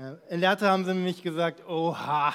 Äh, 0.00 0.34
in 0.34 0.40
Lehrte 0.40 0.68
haben 0.68 0.84
sie 0.84 0.94
nämlich 0.94 1.22
gesagt, 1.22 1.66
oha, 1.68 2.32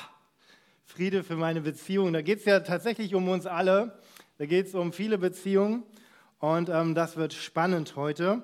Friede 0.85 1.23
für 1.23 1.35
meine 1.35 1.61
Beziehung. 1.61 2.13
Da 2.13 2.21
geht 2.21 2.39
es 2.39 2.45
ja 2.45 2.59
tatsächlich 2.59 3.15
um 3.15 3.27
uns 3.27 3.47
alle. 3.47 3.97
Da 4.37 4.45
geht 4.45 4.67
es 4.67 4.75
um 4.75 4.93
viele 4.93 5.17
Beziehungen 5.17 5.83
und 6.39 6.69
ähm, 6.69 6.93
das 6.93 7.15
wird 7.15 7.33
spannend 7.33 7.95
heute. 7.95 8.43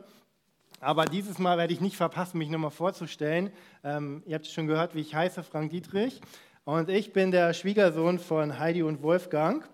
Aber 0.79 1.05
dieses 1.05 1.37
Mal 1.37 1.57
werde 1.57 1.73
ich 1.73 1.81
nicht 1.81 1.97
verpassen, 1.97 2.39
mich 2.39 2.49
nochmal 2.49 2.71
vorzustellen. 2.71 3.51
Ähm, 3.83 4.23
ihr 4.25 4.35
habt 4.35 4.47
schon 4.47 4.67
gehört, 4.67 4.95
wie 4.95 5.01
ich 5.01 5.13
heiße, 5.13 5.43
Frank 5.43 5.69
Dietrich. 5.69 6.21
Und 6.63 6.89
ich 6.89 7.13
bin 7.13 7.31
der 7.31 7.53
Schwiegersohn 7.53 8.17
von 8.17 8.57
Heidi 8.57 8.81
und 8.81 9.03
Wolfgang. 9.03 9.67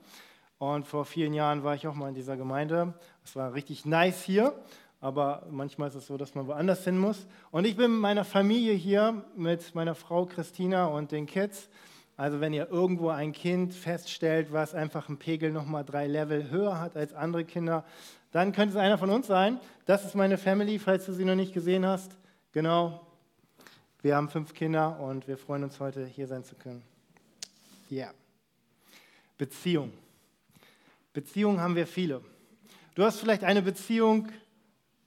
Und 0.58 0.88
vor 0.88 1.06
vielen 1.06 1.34
Jahren 1.34 1.64
war 1.64 1.76
ich 1.76 1.88
auch 1.88 1.94
mal 1.94 2.10
in 2.10 2.16
dieser 2.16 2.36
Gemeinde. 2.36 2.96
Es 3.24 3.36
war 3.36 3.54
richtig 3.54 3.86
nice 3.86 4.24
hier 4.24 4.54
aber 5.00 5.48
manchmal 5.52 5.90
ist 5.90 5.96
es 5.96 6.08
so, 6.08 6.18
dass 6.18 6.34
man 6.36 6.48
woanders 6.48 6.84
hin 6.84 6.98
muss. 6.98 7.28
Und 7.52 7.66
ich 7.66 7.76
bin 7.76 7.92
mit 7.92 8.02
meiner 8.02 8.26
Familie 8.26 8.74
hier, 8.74 9.24
mit 9.36 9.76
meiner 9.76 9.96
Frau 9.96 10.26
Christina 10.26 10.86
und 10.88 11.12
den 11.12 11.26
Kids. 11.26 11.70
Also 12.16 12.40
wenn 12.42 12.52
ihr 12.52 12.70
irgendwo 12.70 13.10
ein 13.10 13.32
Kind 13.32 13.76
feststellt, 13.76 14.52
was 14.52 14.74
einfach 14.74 15.08
einen 15.08 15.20
Pegel 15.20 15.52
nochmal 15.52 15.86
drei 15.86 16.08
Level 16.08 16.50
höher 16.50 16.80
hat 16.80 16.98
als 16.98 17.14
andere 17.14 17.46
Kinder, 17.46 17.86
dann 18.32 18.52
könnte 18.54 18.72
es 18.72 18.76
einer 18.76 18.98
von 18.98 19.12
uns 19.12 19.28
sein. 19.28 19.60
Das 19.86 20.04
ist 20.04 20.16
meine 20.16 20.38
Family, 20.38 20.80
falls 20.80 21.06
du 21.06 21.14
sie 21.14 21.26
noch 21.26 21.36
nicht 21.36 21.54
gesehen 21.54 21.86
hast. 21.86 22.18
Genau. 22.52 23.06
Wir 24.02 24.16
haben 24.16 24.30
fünf 24.30 24.54
Kinder 24.54 25.00
und 25.00 25.28
wir 25.28 25.38
freuen 25.38 25.64
uns 25.64 25.80
heute 25.80 26.06
hier 26.06 26.28
sein 26.28 26.44
zu 26.44 26.56
können. 26.56 26.82
Ja. 27.90 28.06
Yeah. 28.06 28.14
Beziehung. 29.38 29.94
Beziehungen 31.14 31.60
haben 31.62 31.76
wir 31.76 31.86
viele. 31.86 32.22
Du 32.96 33.04
hast 33.04 33.20
vielleicht 33.20 33.44
eine 33.44 33.62
Beziehung 33.62 34.30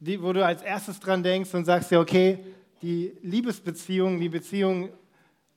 die, 0.01 0.23
wo 0.23 0.33
du 0.33 0.45
als 0.45 0.63
erstes 0.63 0.99
dran 0.99 1.23
denkst 1.23 1.55
und 1.55 1.67
sagst 1.67 1.91
ja, 1.91 2.01
okay, 2.01 2.39
die 2.83 3.13
Liebesbeziehung, 3.23 4.19
die 4.19 4.31
Beziehung 4.31 4.89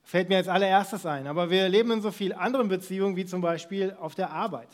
fällt 0.03 0.27
mir 0.29 0.37
als 0.37 0.49
allererstes 0.49 1.05
ein. 1.05 1.27
Aber 1.27 1.49
wir 1.49 1.69
leben 1.69 1.91
in 1.91 2.01
so 2.01 2.11
vielen 2.11 2.33
anderen 2.33 2.67
Beziehungen, 2.67 3.15
wie 3.15 3.25
zum 3.25 3.41
Beispiel 3.41 3.95
auf 3.99 4.15
der 4.15 4.29
Arbeit, 4.31 4.67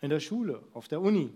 in 0.00 0.10
der 0.10 0.20
Schule, 0.20 0.62
auf 0.74 0.88
der 0.88 1.00
Uni. 1.00 1.32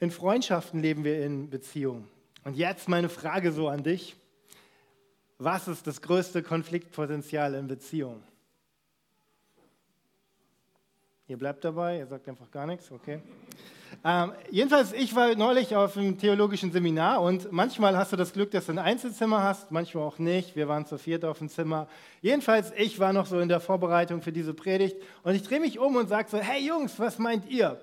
In 0.00 0.10
Freundschaften 0.10 0.80
leben 0.80 1.04
wir 1.04 1.24
in 1.24 1.50
Beziehungen. 1.50 2.08
Und 2.44 2.56
jetzt 2.56 2.88
meine 2.88 3.08
Frage 3.08 3.52
so 3.52 3.68
an 3.68 3.82
dich. 3.82 4.16
Was 5.36 5.68
ist 5.68 5.86
das 5.86 6.00
größte 6.00 6.42
Konfliktpotenzial 6.42 7.54
in 7.54 7.68
Beziehungen? 7.68 8.22
Ihr 11.28 11.36
bleibt 11.36 11.62
dabei, 11.62 11.98
ihr 11.98 12.06
sagt 12.06 12.26
einfach 12.28 12.50
gar 12.50 12.66
nichts, 12.66 12.90
okay. 12.90 13.20
Ähm, 14.04 14.32
jedenfalls, 14.50 14.92
ich 14.92 15.14
war 15.14 15.34
neulich 15.34 15.74
auf 15.74 15.96
einem 15.96 16.18
theologischen 16.18 16.70
Seminar 16.70 17.20
und 17.20 17.50
manchmal 17.50 17.96
hast 17.96 18.12
du 18.12 18.16
das 18.16 18.32
Glück, 18.32 18.50
dass 18.50 18.66
du 18.66 18.72
ein 18.72 18.78
Einzelzimmer 18.78 19.42
hast, 19.42 19.70
manchmal 19.70 20.04
auch 20.04 20.18
nicht. 20.18 20.56
Wir 20.56 20.68
waren 20.68 20.86
zu 20.86 20.98
viert 20.98 21.24
auf 21.24 21.38
dem 21.38 21.48
Zimmer. 21.48 21.88
Jedenfalls, 22.20 22.72
ich 22.76 22.98
war 23.00 23.12
noch 23.12 23.26
so 23.26 23.40
in 23.40 23.48
der 23.48 23.60
Vorbereitung 23.60 24.22
für 24.22 24.32
diese 24.32 24.54
Predigt 24.54 24.96
und 25.22 25.34
ich 25.34 25.42
drehe 25.42 25.60
mich 25.60 25.78
um 25.78 25.96
und 25.96 26.08
sage 26.08 26.28
so, 26.30 26.38
hey 26.38 26.66
Jungs, 26.66 26.98
was 26.98 27.18
meint 27.18 27.48
ihr? 27.50 27.80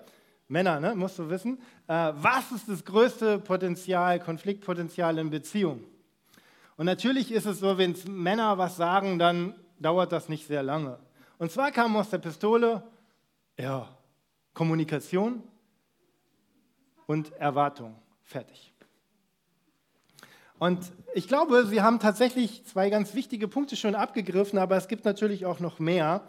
Männer, 0.47 0.79
ne, 0.79 0.95
musst 0.95 1.17
du 1.19 1.29
wissen. 1.29 1.57
Äh, 1.87 2.11
was 2.15 2.51
ist 2.51 2.69
das 2.69 2.85
größte 2.85 3.39
Potenzial, 3.39 4.19
Konfliktpotenzial 4.19 5.17
in 5.17 5.29
Beziehung? 5.29 5.83
Und 6.77 6.85
natürlich 6.85 7.31
ist 7.31 7.45
es 7.45 7.59
so, 7.59 7.77
wenn 7.77 7.95
Männer 8.07 8.57
was 8.57 8.75
sagen, 8.77 9.17
dann 9.17 9.55
dauert 9.79 10.11
das 10.11 10.29
nicht 10.29 10.47
sehr 10.47 10.63
lange. 10.63 10.99
Und 11.37 11.51
zwar 11.51 11.71
kam 11.71 11.95
aus 11.95 12.09
der 12.09 12.19
Pistole, 12.19 12.83
ja, 13.57 13.87
Kommunikation, 14.53 15.43
und 17.07 17.33
Erwartung. 17.33 17.95
Fertig. 18.23 18.73
Und 20.57 20.91
ich 21.13 21.27
glaube, 21.27 21.65
Sie 21.65 21.81
haben 21.81 21.99
tatsächlich 21.99 22.65
zwei 22.65 22.89
ganz 22.89 23.13
wichtige 23.13 23.47
Punkte 23.47 23.75
schon 23.75 23.93
abgegriffen, 23.93 24.57
aber 24.57 24.77
es 24.77 24.87
gibt 24.87 25.05
natürlich 25.05 25.45
auch 25.45 25.59
noch 25.59 25.79
mehr. 25.79 26.23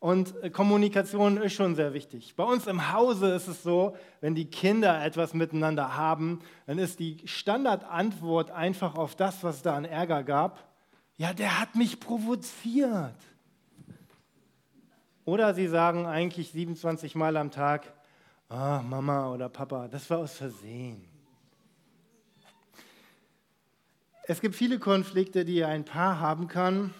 Und 0.00 0.34
Kommunikation 0.54 1.36
ist 1.36 1.52
schon 1.52 1.74
sehr 1.74 1.92
wichtig. 1.92 2.34
Bei 2.34 2.44
uns 2.44 2.66
im 2.66 2.92
Hause 2.92 3.34
ist 3.34 3.48
es 3.48 3.62
so, 3.62 3.94
wenn 4.22 4.34
die 4.34 4.46
Kinder 4.46 5.04
etwas 5.04 5.34
miteinander 5.34 5.94
haben, 5.94 6.40
dann 6.66 6.78
ist 6.78 7.00
die 7.00 7.18
Standardantwort 7.26 8.50
einfach 8.50 8.94
auf 8.94 9.14
das, 9.14 9.44
was 9.44 9.60
da 9.60 9.76
an 9.76 9.84
Ärger 9.84 10.22
gab. 10.22 10.66
Ja, 11.18 11.34
der 11.34 11.60
hat 11.60 11.74
mich 11.74 12.00
provoziert. 12.00 13.14
Oder 15.26 15.52
sie 15.52 15.68
sagen 15.68 16.06
eigentlich 16.06 16.50
27 16.50 17.14
Mal 17.14 17.36
am 17.36 17.50
Tag, 17.50 17.92
ah, 18.50 18.82
Mama 18.82 19.32
oder 19.32 19.48
Papa, 19.48 19.88
das 19.88 20.10
war 20.10 20.18
aus 20.18 20.34
Versehen. 20.34 21.04
Es 24.24 24.40
gibt 24.40 24.54
viele 24.54 24.78
Konflikte, 24.78 25.44
die 25.44 25.64
ein 25.64 25.84
Paar 25.84 26.20
haben 26.20 26.46
kann. 26.46 26.92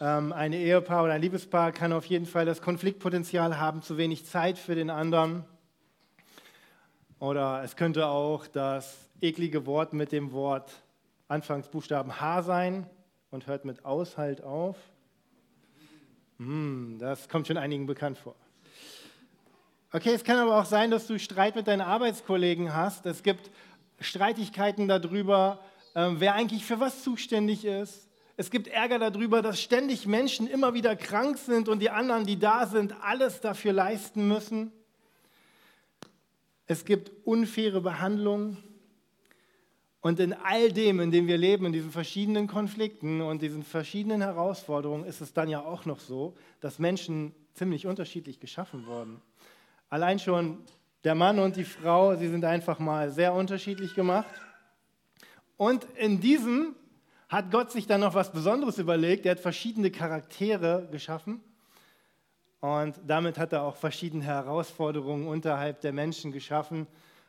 Ähm, 0.00 0.32
ein 0.32 0.52
Ehepaar 0.52 1.04
oder 1.04 1.12
ein 1.12 1.20
Liebespaar 1.20 1.70
kann 1.72 1.92
auf 1.92 2.06
jeden 2.06 2.26
Fall 2.26 2.44
das 2.44 2.60
Konfliktpotenzial 2.60 3.58
haben, 3.58 3.82
zu 3.82 3.98
wenig 3.98 4.26
Zeit 4.26 4.58
für 4.58 4.74
den 4.74 4.90
anderen. 4.90 5.44
Oder 7.20 7.62
es 7.62 7.76
könnte 7.76 8.06
auch 8.06 8.46
das 8.48 9.08
eklige 9.20 9.64
Wort 9.66 9.92
mit 9.92 10.10
dem 10.10 10.32
Wort 10.32 10.72
Anfangsbuchstaben 11.28 12.20
H 12.20 12.42
sein 12.42 12.86
und 13.30 13.46
hört 13.46 13.64
mit 13.64 13.84
Aushalt 13.84 14.42
auf. 14.42 14.76
Hm, 16.38 16.96
das 16.98 17.28
kommt 17.28 17.46
schon 17.46 17.56
einigen 17.56 17.86
bekannt 17.86 18.18
vor. 18.18 18.34
Okay, 19.94 20.14
es 20.14 20.24
kann 20.24 20.38
aber 20.38 20.58
auch 20.58 20.64
sein, 20.64 20.90
dass 20.90 21.06
du 21.06 21.18
Streit 21.18 21.54
mit 21.54 21.66
deinen 21.66 21.82
Arbeitskollegen 21.82 22.72
hast. 22.72 23.04
Es 23.04 23.22
gibt 23.22 23.50
Streitigkeiten 24.00 24.88
darüber, 24.88 25.60
ähm, 25.94 26.16
wer 26.18 26.34
eigentlich 26.34 26.64
für 26.64 26.80
was 26.80 27.02
zuständig 27.02 27.66
ist. 27.66 28.08
Es 28.38 28.50
gibt 28.50 28.68
Ärger 28.68 28.98
darüber, 28.98 29.42
dass 29.42 29.60
ständig 29.60 30.06
Menschen 30.06 30.46
immer 30.46 30.72
wieder 30.72 30.96
krank 30.96 31.36
sind 31.36 31.68
und 31.68 31.80
die 31.80 31.90
anderen, 31.90 32.24
die 32.24 32.38
da 32.38 32.64
sind, 32.66 32.94
alles 33.02 33.42
dafür 33.42 33.74
leisten 33.74 34.26
müssen. 34.26 34.72
Es 36.66 36.86
gibt 36.86 37.12
unfaire 37.26 37.82
Behandlung. 37.82 38.56
Und 40.00 40.20
in 40.20 40.32
all 40.32 40.72
dem, 40.72 41.00
in 41.00 41.10
dem 41.10 41.26
wir 41.26 41.36
leben, 41.36 41.66
in 41.66 41.72
diesen 41.74 41.90
verschiedenen 41.90 42.46
Konflikten 42.46 43.20
und 43.20 43.42
diesen 43.42 43.62
verschiedenen 43.62 44.22
Herausforderungen, 44.22 45.04
ist 45.04 45.20
es 45.20 45.34
dann 45.34 45.50
ja 45.50 45.60
auch 45.60 45.84
noch 45.84 46.00
so, 46.00 46.34
dass 46.60 46.78
Menschen 46.78 47.34
ziemlich 47.52 47.86
unterschiedlich 47.86 48.40
geschaffen 48.40 48.86
wurden. 48.86 49.20
Allein 49.92 50.18
schon 50.18 50.56
der 51.04 51.14
Mann 51.14 51.38
und 51.38 51.54
die 51.54 51.64
Frau, 51.64 52.16
sie 52.16 52.28
sind 52.28 52.46
einfach 52.46 52.78
mal 52.78 53.10
sehr 53.10 53.34
unterschiedlich 53.34 53.94
gemacht. 53.94 54.26
Und 55.58 55.84
in 55.96 56.18
diesem 56.18 56.74
hat 57.28 57.50
Gott 57.50 57.70
sich 57.70 57.86
dann 57.86 58.00
noch 58.00 58.14
was 58.14 58.32
Besonderes 58.32 58.78
überlegt. 58.78 59.26
Er 59.26 59.32
hat 59.32 59.40
verschiedene 59.40 59.90
Charaktere 59.90 60.88
geschaffen. 60.90 61.42
Und 62.60 62.98
damit 63.06 63.36
hat 63.36 63.52
er 63.52 63.64
auch 63.64 63.76
verschiedene 63.76 64.24
Herausforderungen 64.24 65.26
unterhalb 65.26 65.82
der 65.82 65.92
Menschen 65.92 66.32
geschaffen. 66.32 66.86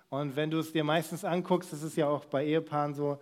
Und 0.08 0.38
wenn 0.38 0.50
du 0.50 0.60
es 0.60 0.72
dir 0.72 0.86
meistens 0.86 1.26
anguckst, 1.26 1.74
das 1.74 1.84
ist 1.84 1.98
ja 1.98 2.08
auch 2.08 2.24
bei 2.24 2.46
Ehepaaren 2.46 2.94
so, 2.94 3.20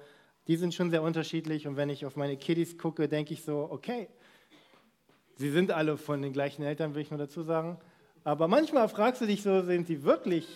die 0.48 0.56
sind 0.56 0.76
schon 0.76 0.92
sehr 0.92 1.02
unterschiedlich. 1.02 1.66
Und 1.66 1.78
wenn 1.78 1.90
ich 1.90 2.06
auf 2.06 2.16
meine 2.16 2.38
Kiddies 2.38 2.78
gucke, 2.78 3.08
denke 3.08 3.34
ich 3.34 3.44
so, 3.44 3.68
okay, 3.72 4.08
sie 5.34 5.50
sind 5.50 5.72
alle 5.72 5.98
von 5.98 6.22
den 6.22 6.32
gleichen 6.32 6.62
Eltern, 6.62 6.94
will 6.94 7.02
ich 7.02 7.10
nur 7.10 7.18
dazu 7.18 7.42
sagen. 7.42 7.80
Aber 8.24 8.48
manchmal 8.48 8.88
fragst 8.88 9.22
du 9.22 9.26
dich 9.26 9.42
so, 9.42 9.62
sind 9.64 9.90
die 9.90 10.04
wirklich 10.04 10.48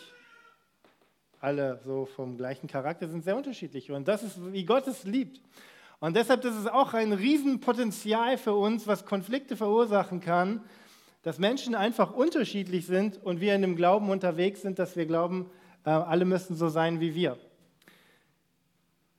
alle 1.42 1.80
so 1.84 2.06
vom 2.06 2.38
gleichen 2.38 2.68
Charakter, 2.68 3.08
sind 3.08 3.24
sehr 3.24 3.36
unterschiedlich. 3.36 3.92
Und 3.92 4.08
das 4.08 4.24
ist, 4.24 4.38
wie 4.54 4.66
Gott 4.66 4.88
es 4.88 5.04
liebt. 5.04 5.42
Und 6.00 6.16
deshalb 6.16 6.44
ist 6.46 6.56
es 6.56 6.68
auch 6.68 6.94
ein 6.94 7.14
Riesenpotenzial 7.14 8.38
für 8.38 8.54
uns, 8.54 8.86
was 8.86 9.06
Konflikte 9.06 9.56
verursachen 9.56 10.22
kann, 10.22 10.64
dass 11.24 11.40
Menschen 11.40 11.74
einfach 11.74 12.14
unterschiedlich 12.14 12.86
sind 12.86 13.24
und 13.24 13.42
wir 13.42 13.56
in 13.56 13.62
dem 13.62 13.76
Glauben 13.76 14.10
unterwegs 14.10 14.62
sind, 14.62 14.78
dass 14.78 14.96
wir 14.96 15.08
glauben, 15.08 15.50
äh, 15.86 15.90
alle 15.90 16.26
müssen 16.26 16.56
so 16.56 16.70
sein 16.70 17.00
wie 17.00 17.16
wir. 17.16 17.38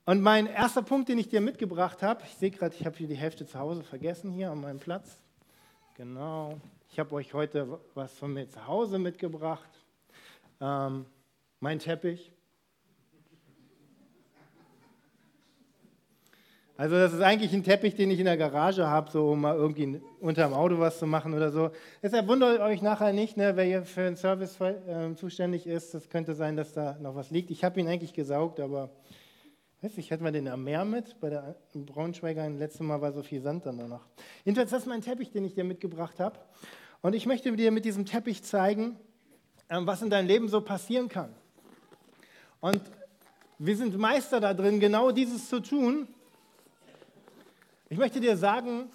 Und 0.05 0.21
mein 0.21 0.47
erster 0.47 0.83
Punkt, 0.83 1.09
den 1.09 1.17
ich 1.17 1.27
dir 1.27 1.41
mitgebracht 1.41 2.01
habe, 2.01 2.23
ich 2.25 2.35
sehe 2.35 2.51
gerade, 2.51 2.73
ich 2.79 2.85
habe 2.85 2.97
hier 2.97 3.09
die 3.09 3.17
Hälfte 3.17 3.45
zu 3.45 3.59
Hause 3.59 3.83
vergessen, 3.83 4.31
hier 4.31 4.51
an 4.51 4.61
meinem 4.61 4.79
Platz. 4.79 5.19
Genau. 5.95 6.61
Ich 6.89 6.99
habe 6.99 7.13
euch 7.15 7.33
heute 7.33 7.79
was 7.93 8.13
von 8.17 8.33
mir 8.33 8.47
zu 8.47 8.65
Hause 8.65 8.97
mitgebracht. 8.97 9.69
Ähm, 10.59 11.05
mein 11.59 11.79
Teppich. 11.79 12.31
Also 16.77 16.95
das 16.95 17.13
ist 17.13 17.21
eigentlich 17.21 17.53
ein 17.53 17.63
Teppich, 17.63 17.95
den 17.95 18.11
ich 18.11 18.19
in 18.19 18.25
der 18.25 18.37
Garage 18.37 18.87
habe, 18.87 19.11
so 19.11 19.31
um 19.31 19.41
mal 19.41 19.55
irgendwie 19.55 19.99
unter 20.19 20.47
dem 20.47 20.53
Auto 20.53 20.79
was 20.79 20.99
zu 20.99 21.07
machen 21.07 21.33
oder 21.33 21.51
so. 21.51 21.71
Deshalb 22.03 22.27
wundert 22.27 22.61
euch 22.61 22.81
nachher 22.81 23.13
nicht, 23.13 23.35
ne, 23.35 23.55
wer 23.55 23.65
hier 23.65 23.83
für 23.83 24.01
den 24.01 24.15
Service 24.15 24.59
äh, 24.61 25.13
zuständig 25.15 25.65
ist. 25.65 25.93
Das 25.93 26.09
könnte 26.09 26.35
sein, 26.35 26.55
dass 26.55 26.73
da 26.73 26.97
noch 26.99 27.15
was 27.15 27.31
liegt. 27.31 27.49
Ich 27.51 27.63
habe 27.63 27.79
ihn 27.79 27.87
eigentlich 27.87 28.13
gesaugt, 28.13 28.59
aber 28.59 28.91
weiß 29.81 29.97
ich, 29.97 30.11
hatten 30.11 30.23
wir 30.23 30.31
den 30.31 30.47
am 30.47 30.63
Meer 30.63 30.85
mit? 30.85 31.19
Bei 31.19 31.29
der 31.29 31.55
Braunschweiger, 31.73 32.49
letztes 32.49 32.81
Mal 32.81 32.99
war 33.01 33.11
so 33.13 33.21
viel 33.21 33.41
Sand 33.41 33.65
dann 33.65 33.77
danach. 33.77 34.05
Jedenfalls, 34.43 34.71
das 34.71 34.83
ist 34.83 34.87
mein 34.87 35.01
Teppich, 35.01 35.31
den 35.31 35.45
ich 35.45 35.53
dir 35.53 35.63
mitgebracht 35.63 36.19
habe. 36.19 36.39
Und 37.01 37.13
ich 37.13 37.25
möchte 37.25 37.55
dir 37.55 37.71
mit 37.71 37.85
diesem 37.85 38.05
Teppich 38.05 38.43
zeigen, 38.43 38.97
ähm, 39.69 39.85
was 39.85 40.01
in 40.01 40.09
deinem 40.09 40.27
Leben 40.27 40.49
so 40.49 40.61
passieren 40.61 41.09
kann. 41.09 41.33
Und 42.59 42.81
wir 43.59 43.77
sind 43.77 43.97
Meister 43.97 44.39
da 44.39 44.53
drin, 44.53 44.79
genau 44.79 45.11
dieses 45.11 45.47
zu 45.47 45.59
tun. 45.59 46.07
Ich 47.89 47.97
möchte 47.97 48.19
dir 48.19 48.35
sagen, 48.35 48.89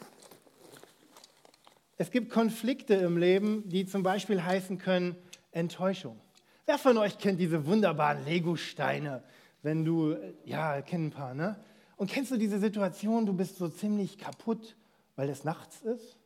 es 1.97 2.11
gibt 2.11 2.31
Konflikte 2.31 2.95
im 2.95 3.17
Leben, 3.17 3.69
die 3.69 3.87
zum 3.87 4.03
Beispiel 4.03 4.43
heißen 4.43 4.79
können 4.79 5.15
Enttäuschung. 5.53 6.19
Wer 6.67 6.79
von 6.79 6.99
euch 6.99 7.19
kennt 7.19 7.39
diese 7.39 7.67
wunderbaren 7.67 8.25
Lego-Steine? 8.25 9.23
Wenn 9.63 9.85
du, 9.85 10.17
ja, 10.45 10.83
kennen 10.83 11.07
ein 11.07 11.11
paar, 11.11 11.35
ne? 11.35 11.57
Und 11.97 12.11
kennst 12.11 12.33
du 12.33 12.37
diese 12.37 12.59
Situation, 12.59 13.27
du 13.27 13.33
bist 13.33 13.57
so 13.57 13.69
ziemlich 13.69 14.19
kaputt, 14.19 14.77
weil 15.15 15.29
es 15.29 15.45
nachts 15.45 15.83
ist? 15.83 16.19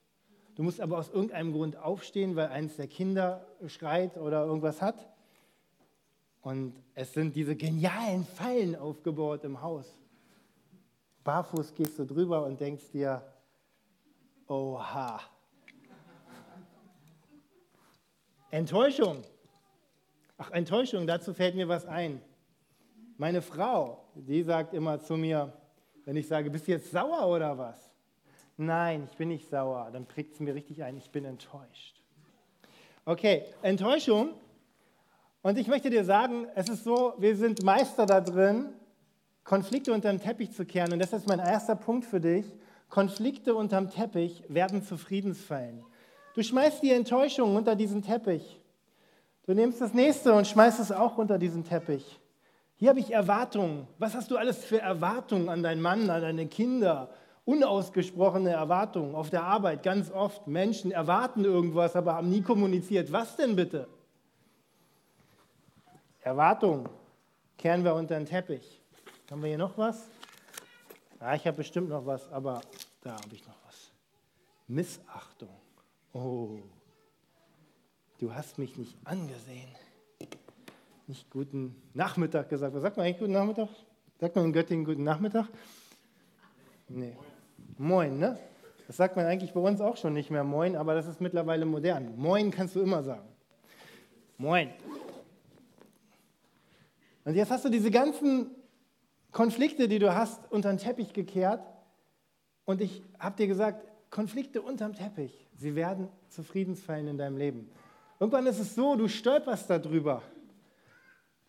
Du 0.55 0.63
musst 0.63 0.81
aber 0.81 0.97
aus 0.97 1.11
irgendeinem 1.11 1.53
Grund 1.53 1.77
aufstehen, 1.77 2.35
weil 2.35 2.49
eins 2.49 2.77
der 2.77 2.89
Kinder 2.89 3.47
schreit 3.67 4.17
oder 4.17 4.47
irgendwas 4.47 4.81
hat. 4.81 5.07
Und 6.41 6.81
es 6.95 7.13
sind 7.13 7.37
diese 7.37 7.57
genialen 7.57 8.25
Fallen 8.25 8.75
aufgebaut 8.75 9.45
im 9.45 9.61
Haus. 9.61 9.99
Barfuß 11.25 11.75
gehst 11.75 11.99
du 11.99 12.07
drüber 12.07 12.47
und 12.47 12.61
denkst 12.61 12.91
dir, 12.93 13.21
oha. 14.47 15.21
Enttäuschung. 18.51 19.25
Ach, 20.39 20.51
Enttäuschung, 20.53 21.07
dazu 21.07 21.35
fällt 21.35 21.55
mir 21.55 21.69
was 21.69 21.85
ein. 21.85 22.23
Meine 23.19 23.41
Frau, 23.41 24.05
die 24.15 24.43
sagt 24.43 24.75
immer 24.75 25.01
zu 25.01 25.17
mir, 25.17 25.53
wenn 26.05 26.17
ich 26.17 26.29
sage, 26.29 26.51
bist 26.51 26.67
du 26.69 26.73
jetzt 26.73 26.91
sauer 26.91 27.27
oder 27.27 27.57
was? 27.57 27.91
Nein, 28.59 29.09
ich 29.11 29.17
bin 29.17 29.29
nicht 29.29 29.49
sauer. 29.49 29.89
Dann 29.93 30.07
prägt 30.07 30.35
es 30.35 30.41
mir 30.41 30.55
richtig 30.55 30.83
ein, 30.83 30.97
ich 30.97 31.11
bin 31.11 31.25
enttäuscht. 31.25 32.03
Okay, 33.05 33.45
Enttäuschung. 33.63 34.31
Und 35.41 35.59
ich 35.59 35.69
möchte 35.69 35.89
dir 35.91 36.05
sagen, 36.05 36.47
es 36.55 36.69
ist 36.69 36.85
so, 36.85 37.15
wir 37.19 37.37
sind 37.37 37.63
Meister 37.63 38.05
da 38.05 38.21
drin, 38.21 38.71
Konflikte 39.45 39.93
unter 39.93 40.11
den 40.11 40.21
Teppich 40.21 40.53
zu 40.53 40.67
kehren. 40.67 40.93
Und 40.93 40.99
das 40.99 41.13
ist 41.13 41.27
mein 41.27 41.39
erster 41.39 41.77
Punkt 41.77 42.05
für 42.05 42.21
dich. 42.21 42.45
Konflikte 42.91 43.55
unterm 43.55 43.91
Teppich 43.91 44.43
werden 44.49 44.83
zu 44.83 44.97
Friedensfällen. 44.99 45.85
Du 46.35 46.43
schmeißt 46.43 46.83
die 46.83 46.93
Enttäuschung 46.93 47.57
unter 47.57 47.77
diesen 47.77 48.03
Teppich. 48.03 48.61
Du 49.47 49.55
nimmst 49.55 49.81
das 49.81 49.95
nächste 49.95 50.35
und 50.35 50.47
schmeißt 50.47 50.81
es 50.81 50.93
auch 50.93 51.17
unter 51.17 51.39
diesen 51.39 51.65
Teppich. 51.65 52.19
Hier 52.77 52.91
habe 52.91 53.01
ich 53.01 53.11
Erwartungen. 53.11 53.89
Was 53.99 54.15
hast 54.15 54.31
du 54.31 54.37
alles 54.37 54.65
für 54.65 54.81
Erwartungen 54.81 55.49
an 55.49 55.63
deinen 55.63 55.81
Mann, 55.81 56.11
an 56.11 56.23
deine 56.23 56.47
Kinder, 56.47 57.11
unausgesprochene 57.47 58.51
Erwartungen 58.51 59.15
auf 59.15 59.31
der 59.31 59.45
Arbeit 59.45 59.83
ganz 59.83 60.11
oft. 60.11 60.47
Menschen 60.47 60.91
erwarten 60.91 61.45
irgendwas, 61.45 61.97
aber 61.97 62.15
haben 62.15 62.29
nie 62.29 62.43
kommuniziert. 62.43 63.11
Was 63.13 63.37
denn 63.37 63.57
bitte? 63.57 63.89
Erwartungen 66.21 66.89
kehren 67.57 67.85
wir 67.85 67.95
unter 67.95 68.17
den 68.17 68.27
Teppich. 68.27 68.83
Haben 69.31 69.43
wir 69.43 69.49
hier 69.49 69.59
noch 69.59 69.79
was? 69.79 70.09
Ja, 71.21 71.35
ich 71.35 71.47
habe 71.47 71.57
bestimmt 71.59 71.89
noch 71.89 72.05
was, 72.05 72.31
aber 72.31 72.61
da 73.01 73.13
habe 73.13 73.33
ich 73.33 73.47
noch 73.47 73.57
was. 73.65 73.93
Missachtung. 74.67 75.57
Oh, 76.13 76.59
du 78.19 78.35
hast 78.35 78.59
mich 78.59 78.77
nicht 78.77 78.97
angesehen. 79.05 79.69
Nicht 81.07 81.31
guten 81.31 81.81
Nachmittag 81.95 82.49
gesagt. 82.49 82.75
Was 82.75 82.83
sagt 82.83 82.97
man 82.97 83.07
eigentlich 83.07 83.19
guten 83.19 83.33
Nachmittag? 83.33 83.69
Sagt 84.19 84.35
man 84.35 84.47
in 84.47 84.53
Göttingen 84.53 84.85
guten 84.85 85.05
Nachmittag? 85.05 85.47
Nee. 86.89 87.17
Moin, 87.79 88.19
ne? 88.19 88.39
Das 88.87 88.97
sagt 88.97 89.17
man 89.17 89.27
eigentlich 89.27 89.53
bei 89.53 89.61
uns 89.61 89.81
auch 89.81 89.97
schon 89.97 90.15
nicht 90.15 90.31
mehr 90.31 90.45
Moin, 90.45 90.75
aber 90.77 90.95
das 90.95 91.07
ist 91.07 91.21
mittlerweile 91.21 91.65
modern. 91.65 92.17
Moin 92.17 92.51
kannst 92.51 92.75
du 92.75 92.81
immer 92.81 93.03
sagen. 93.03 93.29
Moin. 94.39 94.71
Und 97.25 97.35
jetzt 97.35 97.51
hast 97.51 97.65
du 97.65 97.69
diese 97.69 97.91
ganzen 97.91 98.51
Konflikte, 99.33 99.89
die 99.89 99.99
du 99.99 100.15
hast, 100.15 100.41
unter 100.51 100.71
den 100.71 100.79
Teppich 100.79 101.13
gekehrt. 101.13 101.61
Und 102.65 102.81
ich 102.81 103.03
habe 103.19 103.37
dir 103.37 103.47
gesagt, 103.47 103.87
Konflikte 104.11 104.63
unterm 104.63 104.95
Teppich, 104.95 105.47
sie 105.57 105.75
werden 105.75 106.09
zu 106.29 106.43
Friedensfällen 106.43 107.09
in 107.09 107.19
deinem 107.19 107.37
Leben. 107.37 107.69
Irgendwann 108.19 108.47
ist 108.47 108.59
es 108.59 108.75
so, 108.75 108.97
du 108.97 109.09
stolperst 109.09 109.69
darüber. 109.69 110.23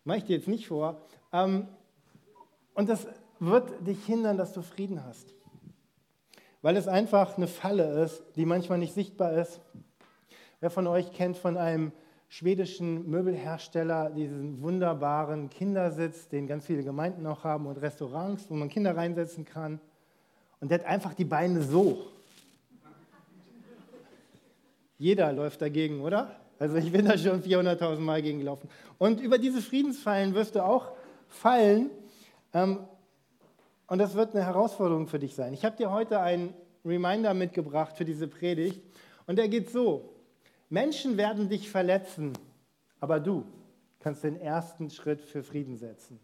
Mache 0.08 0.18
ich 0.18 0.24
dir 0.24 0.36
jetzt 0.36 0.48
nicht 0.48 0.66
vor. 0.66 1.00
Ähm, 1.32 1.68
und 2.74 2.88
das 2.88 3.06
wird 3.38 3.86
dich 3.86 4.04
hindern, 4.04 4.36
dass 4.36 4.52
du 4.52 4.62
Frieden 4.62 5.04
hast 5.04 5.32
weil 6.62 6.76
es 6.76 6.88
einfach 6.88 7.36
eine 7.36 7.46
Falle 7.46 8.02
ist, 8.02 8.22
die 8.36 8.44
manchmal 8.44 8.78
nicht 8.78 8.94
sichtbar 8.94 9.32
ist. 9.32 9.60
Wer 10.60 10.70
von 10.70 10.86
euch 10.86 11.12
kennt 11.12 11.36
von 11.36 11.56
einem 11.56 11.92
schwedischen 12.28 13.08
Möbelhersteller 13.08 14.10
diesen 14.10 14.60
wunderbaren 14.60 15.48
Kindersitz, 15.50 16.28
den 16.28 16.46
ganz 16.46 16.66
viele 16.66 16.82
Gemeinden 16.82 17.26
auch 17.26 17.44
haben 17.44 17.66
und 17.66 17.78
Restaurants, 17.78 18.50
wo 18.50 18.54
man 18.54 18.68
Kinder 18.68 18.96
reinsetzen 18.96 19.44
kann. 19.44 19.80
Und 20.60 20.70
der 20.70 20.80
hat 20.80 20.86
einfach 20.86 21.14
die 21.14 21.24
Beine 21.24 21.62
so. 21.62 22.06
Jeder 24.98 25.32
läuft 25.32 25.62
dagegen, 25.62 26.00
oder? 26.00 26.40
Also 26.58 26.76
ich 26.76 26.90
bin 26.90 27.04
da 27.04 27.16
schon 27.16 27.42
400.000 27.42 28.00
Mal 28.00 28.22
gegen 28.22 28.40
gelaufen. 28.40 28.68
Und 28.98 29.20
über 29.20 29.38
diese 29.38 29.62
Friedensfallen 29.62 30.34
wirst 30.34 30.56
du 30.56 30.64
auch 30.64 30.92
fallen. 31.28 31.90
Ähm, 32.52 32.80
und 33.86 33.98
das 33.98 34.14
wird 34.14 34.34
eine 34.34 34.44
Herausforderung 34.44 35.06
für 35.06 35.18
dich 35.18 35.34
sein. 35.34 35.54
Ich 35.54 35.64
habe 35.64 35.76
dir 35.76 35.90
heute 35.90 36.20
einen 36.20 36.54
Reminder 36.84 37.32
mitgebracht 37.34 37.96
für 37.96 38.04
diese 38.04 38.28
Predigt. 38.28 38.82
Und 39.26 39.36
der 39.36 39.48
geht 39.48 39.70
so. 39.70 40.14
Menschen 40.68 41.16
werden 41.16 41.48
dich 41.48 41.70
verletzen, 41.70 42.32
aber 43.00 43.20
du 43.20 43.46
kannst 44.00 44.24
den 44.24 44.38
ersten 44.38 44.90
Schritt 44.90 45.20
für 45.20 45.42
Frieden 45.42 45.76
setzen. 45.76 46.20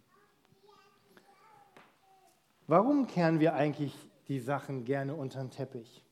Warum 2.66 3.06
kehren 3.06 3.40
wir 3.40 3.54
eigentlich 3.54 3.94
die 4.28 4.40
Sachen 4.40 4.84
gerne 4.84 5.14
unter 5.14 5.40
den 5.40 5.50
Teppich? 5.50 6.03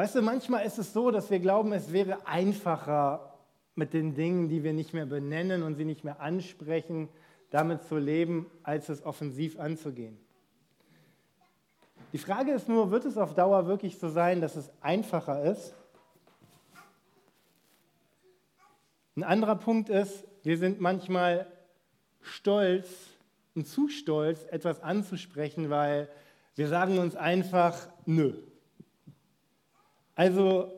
Weißt 0.00 0.14
du, 0.14 0.22
manchmal 0.22 0.64
ist 0.64 0.78
es 0.78 0.94
so, 0.94 1.10
dass 1.10 1.30
wir 1.30 1.40
glauben, 1.40 1.74
es 1.74 1.92
wäre 1.92 2.26
einfacher 2.26 3.34
mit 3.74 3.92
den 3.92 4.14
Dingen, 4.14 4.48
die 4.48 4.64
wir 4.64 4.72
nicht 4.72 4.94
mehr 4.94 5.04
benennen 5.04 5.62
und 5.62 5.74
sie 5.74 5.84
nicht 5.84 6.04
mehr 6.04 6.22
ansprechen, 6.22 7.10
damit 7.50 7.82
zu 7.82 7.98
leben, 7.98 8.46
als 8.62 8.88
es 8.88 9.04
offensiv 9.04 9.60
anzugehen. 9.60 10.16
Die 12.14 12.18
Frage 12.18 12.52
ist 12.52 12.66
nur, 12.66 12.90
wird 12.90 13.04
es 13.04 13.18
auf 13.18 13.34
Dauer 13.34 13.66
wirklich 13.66 13.98
so 13.98 14.08
sein, 14.08 14.40
dass 14.40 14.56
es 14.56 14.70
einfacher 14.80 15.42
ist? 15.44 15.74
Ein 19.16 19.24
anderer 19.24 19.56
Punkt 19.56 19.90
ist, 19.90 20.24
wir 20.44 20.56
sind 20.56 20.80
manchmal 20.80 21.46
stolz 22.22 22.88
und 23.54 23.68
zu 23.68 23.88
stolz, 23.88 24.46
etwas 24.50 24.82
anzusprechen, 24.82 25.68
weil 25.68 26.08
wir 26.54 26.68
sagen 26.68 26.98
uns 26.98 27.16
einfach, 27.16 27.76
nö. 28.06 28.32
Also 30.20 30.70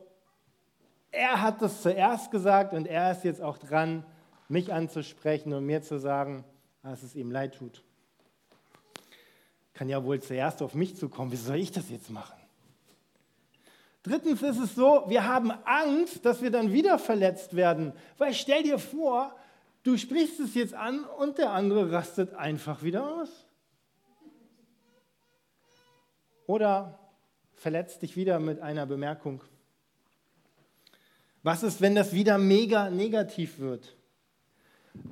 er 1.10 1.40
hat 1.40 1.62
das 1.62 1.82
zuerst 1.82 2.30
gesagt 2.30 2.74
und 2.74 2.86
er 2.86 3.10
ist 3.10 3.24
jetzt 3.24 3.42
auch 3.42 3.58
dran, 3.58 4.06
mich 4.46 4.72
anzusprechen 4.72 5.52
und 5.52 5.66
mir 5.66 5.82
zu 5.82 5.98
sagen, 5.98 6.44
dass 6.84 7.02
es 7.02 7.16
ihm 7.16 7.32
leid 7.32 7.56
tut. 7.56 7.82
Kann 9.74 9.88
ja 9.88 10.04
wohl 10.04 10.22
zuerst 10.22 10.62
auf 10.62 10.76
mich 10.76 10.94
zukommen. 10.94 11.32
Wie 11.32 11.36
soll 11.36 11.56
ich 11.56 11.72
das 11.72 11.90
jetzt 11.90 12.08
machen? 12.08 12.36
Drittens 14.04 14.42
ist 14.42 14.60
es 14.60 14.76
so, 14.76 15.06
wir 15.08 15.26
haben 15.26 15.50
Angst, 15.64 16.24
dass 16.24 16.40
wir 16.40 16.52
dann 16.52 16.72
wieder 16.72 17.00
verletzt 17.00 17.56
werden. 17.56 17.94
Weil 18.18 18.34
stell 18.34 18.62
dir 18.62 18.78
vor, 18.78 19.34
du 19.82 19.96
sprichst 19.96 20.38
es 20.38 20.54
jetzt 20.54 20.74
an 20.74 21.04
und 21.04 21.38
der 21.38 21.50
andere 21.50 21.90
rastet 21.90 22.32
einfach 22.34 22.84
wieder 22.84 23.12
aus. 23.12 23.48
Oder 26.46 27.01
verletzt 27.62 28.02
dich 28.02 28.16
wieder 28.16 28.40
mit 28.40 28.58
einer 28.58 28.86
Bemerkung. 28.86 29.40
Was 31.44 31.62
ist, 31.62 31.80
wenn 31.80 31.94
das 31.94 32.12
wieder 32.12 32.36
mega 32.36 32.90
negativ 32.90 33.60
wird? 33.60 33.94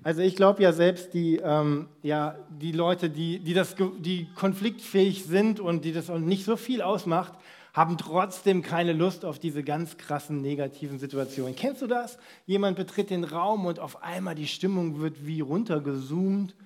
Also 0.02 0.21
ich 0.23 0.35
glaube 0.35 0.61
ja 0.64 0.73
selbst, 0.73 1.14
die, 1.14 1.37
ähm, 1.37 1.88
ja, 2.02 2.37
die 2.50 2.73
Leute, 2.73 3.09
die, 3.09 3.38
die, 3.38 3.54
das, 3.54 3.76
die 4.00 4.28
konfliktfähig 4.35 5.25
sind 5.25 5.61
und 5.61 5.85
die 5.85 5.92
das 5.92 6.09
nicht 6.09 6.45
so 6.45 6.57
viel 6.57 6.83
ausmacht, 6.83 7.35
haben 7.73 7.97
trotzdem 7.97 8.62
keine 8.62 8.95
Lust 8.95 9.25
auf 9.25 9.38
diese 9.38 9.62
ganz 9.62 9.97
krassen 9.97 10.42
negativen 10.42 10.99
Situationen. 10.99 11.54
Kennst 11.54 11.83
du 11.83 11.87
das? 11.87 12.19
Jemand 12.47 12.76
betritt 12.76 13.11
den 13.11 13.23
Raum 13.23 13.64
und 13.64 13.78
auf 13.78 14.02
einmal 14.02 14.35
die 14.35 14.49
Stimmung 14.49 15.00
wird 15.00 15.25
wie 15.25 15.40
runtergezoomt. 15.40 16.57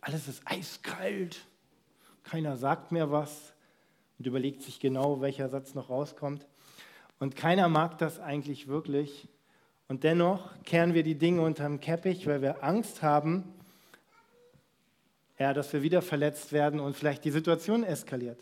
Alles 0.00 0.26
ist 0.26 0.42
eiskalt. 0.46 1.46
Keiner 2.24 2.56
sagt 2.56 2.90
mehr 2.90 3.12
was 3.12 3.51
und 4.18 4.26
überlegt 4.26 4.62
sich 4.62 4.80
genau, 4.80 5.20
welcher 5.20 5.48
Satz 5.48 5.74
noch 5.74 5.90
rauskommt. 5.90 6.46
Und 7.18 7.36
keiner 7.36 7.68
mag 7.68 7.98
das 7.98 8.18
eigentlich 8.20 8.68
wirklich. 8.68 9.28
Und 9.88 10.04
dennoch 10.04 10.50
kehren 10.64 10.94
wir 10.94 11.02
die 11.02 11.16
Dinge 11.16 11.42
unterm 11.42 11.80
Käppich, 11.80 12.26
weil 12.26 12.42
wir 12.42 12.64
Angst 12.64 13.02
haben, 13.02 13.44
ja, 15.38 15.52
dass 15.52 15.72
wir 15.72 15.82
wieder 15.82 16.02
verletzt 16.02 16.52
werden 16.52 16.80
und 16.80 16.96
vielleicht 16.96 17.24
die 17.24 17.30
Situation 17.30 17.84
eskaliert. 17.84 18.40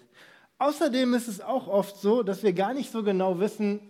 Außerdem 0.59 1.15
ist 1.15 1.29
es 1.29 1.41
auch 1.41 1.69
oft 1.69 1.97
so, 1.97 2.23
dass 2.23 2.43
wir 2.43 2.53
gar 2.53 2.75
nicht 2.75 2.91
so 2.93 3.03
genau 3.03 3.39
wissen, 3.39 3.81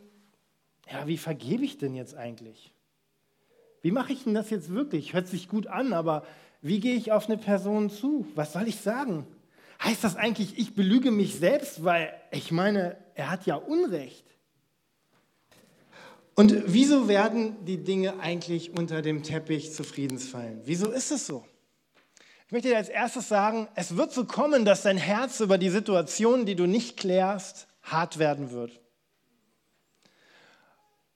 ja, 0.91 1.07
wie 1.07 1.19
vergebe 1.19 1.65
ich 1.65 1.79
denn 1.79 1.95
jetzt 1.95 2.15
eigentlich? 2.15 2.73
Wie 3.83 3.91
mache 3.91 4.13
ich 4.13 4.25
denn 4.25 4.35
das 4.35 4.51
jetzt 4.51 4.73
wirklich? 4.73 5.13
Hört 5.15 5.27
sich 5.27 5.49
gut 5.49 5.67
an, 5.67 5.93
aber 5.93 6.25
wie 6.63 6.81
gehe 6.81 6.95
ich 6.95 7.13
auf 7.13 7.27
eine 7.27 7.39
Person 7.39 7.91
zu? 7.91 8.27
Was 8.35 8.53
soll 8.53 8.69
ich 8.69 8.77
sagen? 8.77 9.27
Heißt 9.83 10.05
das 10.05 10.17
eigentlich, 10.17 10.59
ich 10.59 10.75
belüge 10.75 11.11
mich 11.11 11.37
selbst, 11.37 11.85
weil 11.85 12.13
ich 12.31 12.53
meine, 12.53 12.97
er 13.15 13.31
hat 13.31 13.47
ja 13.47 13.57
Unrecht. 13.57 14.25
Und 16.35 16.63
wieso 16.67 17.09
werden 17.09 17.65
die 17.65 17.83
Dinge 17.83 18.21
eigentlich 18.21 18.77
unter 18.77 19.03
dem 19.03 19.23
Teppich 19.23 19.73
zu 19.73 19.85
Friedensfallen? 19.85 20.63
Wieso 20.65 20.91
ist 20.91 21.11
es 21.11 21.27
so? 21.27 21.45
Ich 22.47 22.53
möchte 22.53 22.69
dir 22.69 22.79
als 22.79 22.89
erstes 22.89 23.29
sagen, 23.29 23.69
es 23.75 23.97
wird 23.97 24.13
so 24.13 24.25
kommen, 24.25 24.65
dass 24.65 24.83
dein 24.83 24.97
Herz 24.97 25.41
über 25.41 25.59
die 25.59 25.69
Situation, 25.69 26.47
die 26.47 26.57
du 26.57 26.67
nicht 26.67 26.97
klärst, 26.97 27.69
hart 27.83 28.19
werden 28.19 28.51
wird. 28.51 28.81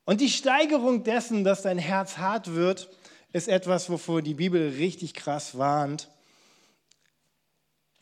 Und 0.05 0.21
die 0.21 0.29
Steigerung 0.29 1.03
dessen, 1.03 1.43
dass 1.43 1.63
dein 1.63 1.79
Herz 1.79 2.19
hart 2.19 2.55
wird, 2.55 2.91
ist 3.33 3.49
etwas, 3.49 3.91
wovor 3.91 4.23
die 4.23 4.35
Bibel 4.35 4.69
richtig 4.69 5.15
krass 5.15 5.59
warnt. 5.59 6.09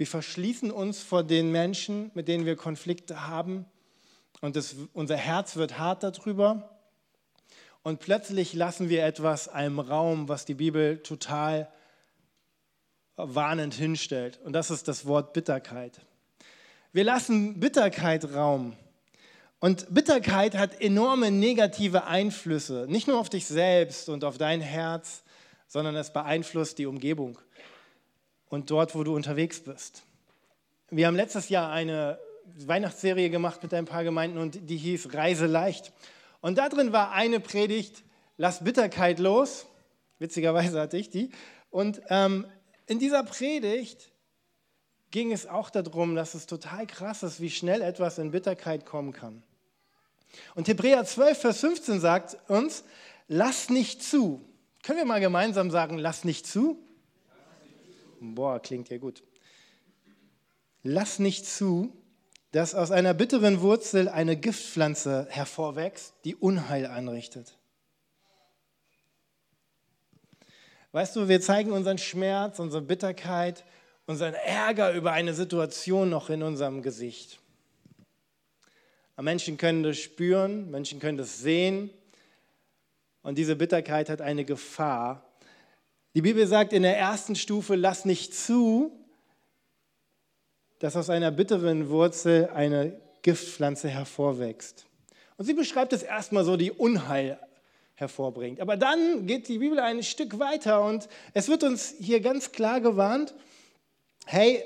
Wir 0.03 0.09
verschließen 0.09 0.73
uns 0.73 1.01
vor 1.01 1.23
den 1.23 1.53
Menschen, 1.53 2.11
mit 2.15 2.27
denen 2.27 2.45
wir 2.45 2.57
Konflikte 2.57 3.29
haben, 3.29 3.67
und 4.41 4.57
das, 4.57 4.75
unser 4.95 5.17
Herz 5.17 5.55
wird 5.55 5.79
hart 5.79 6.03
darüber 6.03 6.77
und 7.85 8.01
plötzlich 8.01 8.53
lassen 8.53 8.89
wir 8.89 9.05
etwas 9.05 9.47
einem 9.47 9.79
Raum, 9.79 10.29
was 10.29 10.45
die 10.45 10.55
Bibel 10.55 10.99
total 11.05 11.71
warnend 13.15 13.75
hinstellt. 13.75 14.41
Und 14.43 14.55
das 14.55 14.73
ist 14.73 14.89
das 14.89 15.07
Wort 15.07 15.35
Bitterkeit. 15.35 16.01
Wir 16.93 17.05
lassen 17.05 17.61
Bitterkeit 17.61 18.35
Raum. 18.35 18.77
Und 19.61 19.87
Bitterkeit 19.95 20.57
hat 20.57 20.81
enorme 20.81 21.31
negative 21.31 22.09
Einflüsse, 22.09 22.87
nicht 22.89 23.07
nur 23.07 23.21
auf 23.21 23.31
dich 23.31 23.47
selbst 23.47 24.09
und 24.09 24.25
auf 24.25 24.37
dein 24.37 24.63
Herz, 24.63 25.23
sondern 25.69 25.95
es 25.95 26.13
beeinflusst 26.13 26.79
die 26.79 26.87
Umgebung 26.87 27.39
und 28.53 28.71
dort, 28.71 28.95
wo 28.95 29.03
du 29.03 29.17
unterwegs 29.17 29.61
bist. 29.61 30.03
Wir 30.91 31.07
haben 31.07 31.17
letztes 31.17 31.49
Jahr 31.49 31.73
eine 31.73 32.19
Weihnachtsserie 32.67 33.31
gemacht 33.31 33.63
mit 33.63 33.73
ein 33.73 33.87
paar 33.87 34.05
Gemeinden 34.05 34.37
und 34.37 34.69
die 34.69 34.77
hieß 34.77 35.15
Reise 35.15 35.47
leicht. 35.47 35.91
Und 36.43 36.59
da 36.59 36.69
drin 36.69 36.93
war 36.93 37.13
eine 37.13 37.41
Predigt, 37.41 38.05
lass 38.37 38.63
Bitterkeit 38.63 39.19
los. 39.21 39.65
Witzigerweise 40.19 40.79
hatte 40.79 40.99
ich 40.99 41.09
die. 41.09 41.31
Und 41.71 42.03
ähm, 42.11 42.47
in 42.87 42.99
dieser 42.99 43.23
Predigt 43.23 44.13
ging 45.11 45.33
es 45.33 45.47
auch 45.47 45.71
darum, 45.71 46.15
dass 46.15 46.35
es 46.35 46.45
total 46.45 46.87
krass 46.87 47.23
ist, 47.23 47.41
wie 47.41 47.49
schnell 47.49 47.81
etwas 47.81 48.19
in 48.19 48.33
Bitterkeit 48.33 48.85
kommen 48.85 49.15
kann. 49.15 49.43
Und 50.55 50.69
Hebräer 50.69 51.07
12, 51.07 51.39
Vers 51.41 51.61
15 51.61 52.01
sagt 52.01 52.37
uns, 52.51 52.85
lass 53.29 53.71
nicht 53.71 54.03
zu. 54.03 54.45
Können 54.83 54.99
wir 54.99 55.07
mal 55.07 55.21
gemeinsam 55.21 55.71
sagen, 55.71 55.97
lass 55.97 56.25
nicht 56.25 56.47
zu? 56.47 56.79
Boah, 58.23 58.61
klingt 58.61 58.89
ja 58.89 58.99
gut. 58.99 59.25
Lass 60.85 61.19
nicht 61.19 61.45
zu, 61.45 61.93
dass 62.53 62.75
aus 62.75 62.91
einer 62.91 63.15
bitteren 63.15 63.61
Wurzel 63.61 64.09
eine 64.09 64.37
Giftpflanze 64.37 65.27
hervorwächst, 65.29 66.15
die 66.25 66.37
Unheil 66.37 66.87
anrichtet. 66.87 67.59
Weißt 70.93 71.17
du, 71.17 71.29
wir 71.29 71.41
zeigen 71.41 71.73
unseren 71.73 71.99
Schmerz, 71.99 72.59
unsere 72.59 72.83
Bitterkeit, 72.83 73.65
unseren 74.07 74.35
Ärger 74.35 74.93
über 74.93 75.13
eine 75.13 75.35
Situation 75.35 76.11
noch 76.11 76.31
in 76.31 76.43
unserem 76.43 76.83
Gesicht. 76.83 77.41
Menschen 79.17 79.57
können 79.57 79.83
das 79.83 79.99
spüren, 79.99 80.71
Menschen 80.71 81.01
können 81.01 81.19
das 81.19 81.39
sehen 81.39 81.91
und 83.23 83.39
diese 83.39 83.57
Bitterkeit 83.57 84.09
hat 84.09 84.21
eine 84.21 84.45
Gefahr. 84.45 85.32
Die 86.15 86.23
Bibel 86.23 86.47
sagt 86.47 86.75
in 86.75 86.83
der 86.83 86.99
ersten 86.99 87.37
Stufe, 87.37 87.75
lass 87.75 88.05
nicht 88.05 88.35
zu, 88.35 88.93
dass 90.79 90.95
aus 90.95 91.09
einer 91.09 91.31
bitteren 91.31 91.89
Wurzel 91.89 92.51
eine 92.53 93.01
Giftpflanze 93.23 93.89
hervorwächst. 93.89 94.85
Und 95.39 95.47
sie 95.47 95.55
beschreibt 95.55 95.95
es 95.95 96.03
erstmal 96.03 96.45
so, 96.45 96.59
die 96.59 96.71
Unheil 96.71 97.39
hervorbringt. 97.95 98.61
Aber 98.61 98.77
dann 98.77 99.27
geht 99.27 99.49
die 99.49 99.59
Bibel 99.59 99.79
ein 99.79 100.03
Stück 100.03 100.39
weiter 100.39 100.85
und 100.85 101.09
es 101.33 101.49
wird 101.49 101.63
uns 101.65 101.95
hier 101.99 102.21
ganz 102.21 102.53
klar 102.53 102.81
gewarnt, 102.83 103.33
hey, 104.27 104.63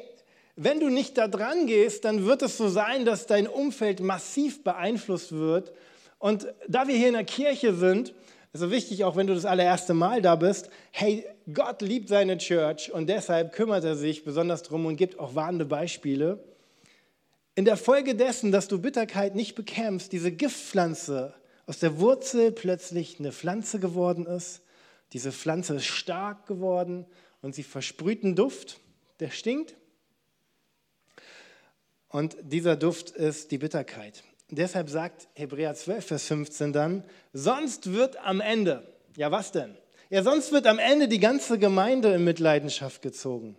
wenn 0.57 0.81
du 0.81 0.89
nicht 0.89 1.17
da 1.17 1.29
dran 1.29 1.67
gehst, 1.67 2.05
dann 2.05 2.25
wird 2.25 2.43
es 2.43 2.57
so 2.57 2.69
sein, 2.69 3.05
dass 3.05 3.27
dein 3.27 3.47
Umfeld 3.47 4.01
massiv 4.01 4.65
beeinflusst 4.65 5.33
wird. 5.33 5.73
Und 6.19 6.47
da 6.67 6.89
wir 6.89 6.97
hier 6.97 7.09
in 7.09 7.15
der 7.15 7.25
Kirche 7.25 7.75
sind, 7.75 8.15
also 8.57 8.71
wichtig, 8.71 9.05
auch 9.05 9.17
wenn 9.17 9.27
du 9.27 9.35
das 9.35 9.45
allererste 9.45 9.93
Mal 9.93 10.23
da 10.23 10.35
bist, 10.35 10.71
hey, 10.91 11.27
Gott 11.53 11.83
liebt 11.83 12.09
seine 12.09 12.39
Church 12.39 12.91
und 12.91 13.07
deshalb 13.07 13.53
kümmert 13.53 13.85
er 13.85 13.97
sich 13.97 14.25
besonders 14.25 14.63
drum 14.63 14.87
und 14.87 14.97
gibt 14.97 15.19
auch 15.19 15.35
warnende 15.35 15.67
Beispiele. 15.67 16.43
In 17.55 17.67
der 17.67 17.77
Folge 17.77 18.15
dessen, 18.15 18.53
dass 18.53 18.67
du 18.67 18.81
Bitterkeit 18.81 19.35
nicht 19.35 19.57
bekämpfst, 19.57 20.11
diese 20.11 20.33
Giftpflanze 20.33 21.35
aus 21.67 21.81
der 21.81 22.01
Wurzel 22.01 22.51
plötzlich 22.51 23.21
eine 23.21 23.31
Pflanze 23.31 23.79
geworden 23.79 24.25
ist. 24.25 24.63
Diese 25.13 25.33
Pflanze 25.33 25.75
ist 25.75 25.85
stark 25.85 26.47
geworden 26.47 27.05
und 27.43 27.55
sie 27.55 27.63
versprüht 27.63 28.25
einen 28.25 28.37
Duft, 28.37 28.81
der 29.21 29.29
stinkt. 29.29 29.77
Und 32.09 32.39
dieser 32.41 32.77
Duft 32.77 33.11
ist 33.11 33.51
die 33.51 33.59
Bitterkeit. 33.59 34.25
Deshalb 34.51 34.89
sagt 34.89 35.29
Hebräer 35.35 35.75
12, 35.75 36.07
Vers 36.07 36.27
15 36.27 36.73
dann, 36.73 37.05
sonst 37.33 37.93
wird 37.93 38.17
am 38.19 38.41
Ende, 38.41 38.87
ja 39.17 39.31
was 39.31 39.53
denn? 39.53 39.77
Ja, 40.09 40.23
sonst 40.23 40.53
wird 40.53 40.69
am 40.69 40.79
Ende 40.79 41.09
die 41.09 41.19
ganze 41.19 41.59
Gemeinde 41.59 42.15
in 42.15 42.23
Mitleidenschaft 42.23 43.03
gezogen. 43.03 43.57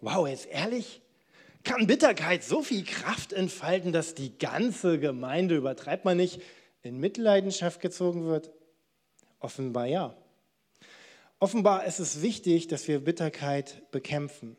Wow, 0.00 0.26
jetzt 0.26 0.46
ehrlich? 0.46 1.02
Kann 1.64 1.86
Bitterkeit 1.86 2.44
so 2.44 2.62
viel 2.62 2.84
Kraft 2.84 3.34
entfalten, 3.34 3.92
dass 3.92 4.14
die 4.14 4.38
ganze 4.38 4.98
Gemeinde, 4.98 5.56
übertreibt 5.56 6.06
man 6.06 6.16
nicht, 6.16 6.40
in 6.82 6.98
Mitleidenschaft 6.98 7.80
gezogen 7.80 8.24
wird? 8.24 8.52
Offenbar 9.38 9.86
ja. 9.86 10.16
Offenbar 11.38 11.84
ist 11.84 11.98
es 11.98 12.22
wichtig, 12.22 12.68
dass 12.68 12.88
wir 12.88 13.00
Bitterkeit 13.00 13.90
bekämpfen. 13.90 14.56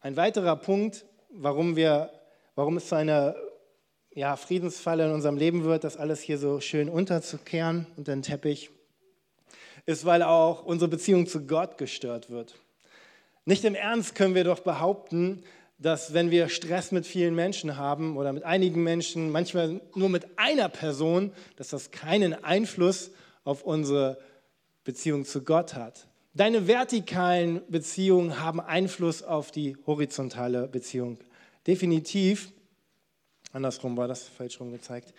Ein 0.00 0.16
weiterer 0.16 0.56
Punkt, 0.56 1.04
warum 1.30 1.76
wir 1.76 2.10
warum 2.58 2.76
es 2.76 2.88
zu 2.88 2.96
einer 2.96 3.36
ja, 4.12 4.34
Friedensfalle 4.34 5.06
in 5.06 5.12
unserem 5.12 5.36
Leben 5.36 5.62
wird, 5.62 5.84
das 5.84 5.96
alles 5.96 6.20
hier 6.20 6.38
so 6.38 6.58
schön 6.58 6.88
unterzukehren 6.88 7.86
unter 7.96 8.10
den 8.10 8.22
Teppich, 8.22 8.70
ist, 9.86 10.04
weil 10.04 10.24
auch 10.24 10.64
unsere 10.64 10.88
Beziehung 10.88 11.28
zu 11.28 11.46
Gott 11.46 11.78
gestört 11.78 12.30
wird. 12.30 12.56
Nicht 13.44 13.64
im 13.64 13.76
Ernst 13.76 14.16
können 14.16 14.34
wir 14.34 14.42
doch 14.42 14.58
behaupten, 14.58 15.44
dass 15.78 16.14
wenn 16.14 16.32
wir 16.32 16.48
Stress 16.48 16.90
mit 16.90 17.06
vielen 17.06 17.36
Menschen 17.36 17.76
haben 17.76 18.16
oder 18.16 18.32
mit 18.32 18.42
einigen 18.42 18.82
Menschen, 18.82 19.30
manchmal 19.30 19.80
nur 19.94 20.08
mit 20.08 20.26
einer 20.36 20.68
Person, 20.68 21.30
dass 21.54 21.68
das 21.68 21.92
keinen 21.92 22.42
Einfluss 22.42 23.12
auf 23.44 23.62
unsere 23.62 24.18
Beziehung 24.82 25.24
zu 25.24 25.44
Gott 25.44 25.74
hat. 25.74 26.08
Deine 26.34 26.66
vertikalen 26.66 27.62
Beziehungen 27.68 28.40
haben 28.40 28.58
Einfluss 28.58 29.22
auf 29.22 29.52
die 29.52 29.76
horizontale 29.86 30.66
Beziehung 30.66 31.18
definitiv, 31.68 32.50
andersrum 33.52 33.96
war 33.96 34.08
das 34.08 34.26
falsch 34.26 34.58
rum 34.58 34.72
gezeigt, 34.72 35.14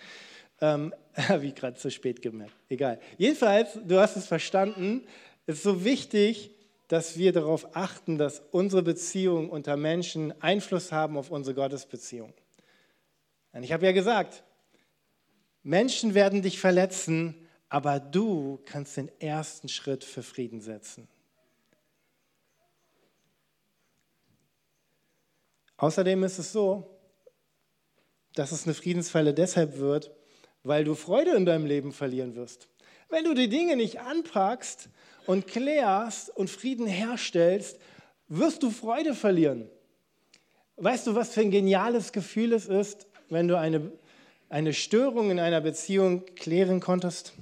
ähm, 0.60 0.94
wie 1.40 1.54
gerade 1.54 1.78
zu 1.78 1.90
spät 1.90 2.22
gemerkt, 2.22 2.56
egal. 2.68 3.00
Jedenfalls, 3.18 3.80
du 3.86 4.00
hast 4.00 4.18
es 4.18 4.28
verstanden, 4.28 5.06
es 5.46 5.58
ist 5.58 5.64
so 5.64 5.86
wichtig, 5.86 6.52
dass 6.90 7.18
wir 7.18 7.32
darauf 7.32 7.76
achten, 7.76 8.18
dass 8.18 8.42
unsere 8.52 8.82
Beziehungen 8.82 9.50
unter 9.50 9.78
Menschen 9.78 10.34
Einfluss 10.42 10.92
haben 10.92 11.18
auf 11.18 11.30
unsere 11.30 11.54
Gottesbeziehung. 11.54 12.34
Und 13.54 13.64
ich 13.64 13.72
habe 13.72 13.86
ja 13.86 13.92
gesagt, 13.92 14.44
Menschen 15.62 16.16
werden 16.16 16.42
dich 16.42 16.60
verletzen, 16.60 17.36
aber 17.70 18.00
du 18.00 18.60
kannst 18.66 18.98
den 18.98 19.12
ersten 19.20 19.70
Schritt 19.70 20.04
für 20.04 20.24
Frieden 20.24 20.62
setzen. 20.62 21.08
Außerdem 25.80 26.24
ist 26.24 26.40
es 26.40 26.52
so, 26.52 27.00
dass 28.36 28.52
es 28.52 28.66
eine 28.66 28.74
Friedensfalle 28.74 29.34
deshalb 29.34 29.78
wird, 29.78 30.12
weil 30.64 30.84
du 30.84 30.94
Freude 30.94 31.32
in 31.32 31.46
deinem 31.46 31.66
Leben 31.66 31.94
verlieren 31.94 32.36
wirst. 32.36 32.68
Wenn 33.08 33.24
du 33.24 33.34
die 33.34 33.48
Dinge 33.48 33.78
nicht 33.78 34.02
anpackst 34.02 34.90
und 35.26 35.48
klärst 35.48 36.36
und 36.36 36.50
Frieden 36.50 36.86
herstellst, 36.86 37.80
wirst 38.28 38.62
du 38.62 38.72
Freude 38.72 39.14
verlieren. 39.14 39.70
Weißt 40.76 41.08
du, 41.08 41.16
was 41.16 41.34
für 41.34 41.42
ein 41.42 41.52
geniales 41.52 42.12
Gefühl 42.12 42.52
es 42.52 42.68
ist, 42.68 43.08
wenn 43.30 43.48
du 43.48 43.58
eine, 43.58 43.92
eine 44.50 44.74
Störung 44.74 45.32
in 45.32 45.40
einer 45.40 45.62
Beziehung 45.62 46.26
klären 46.36 46.82
konntest? 46.82 47.34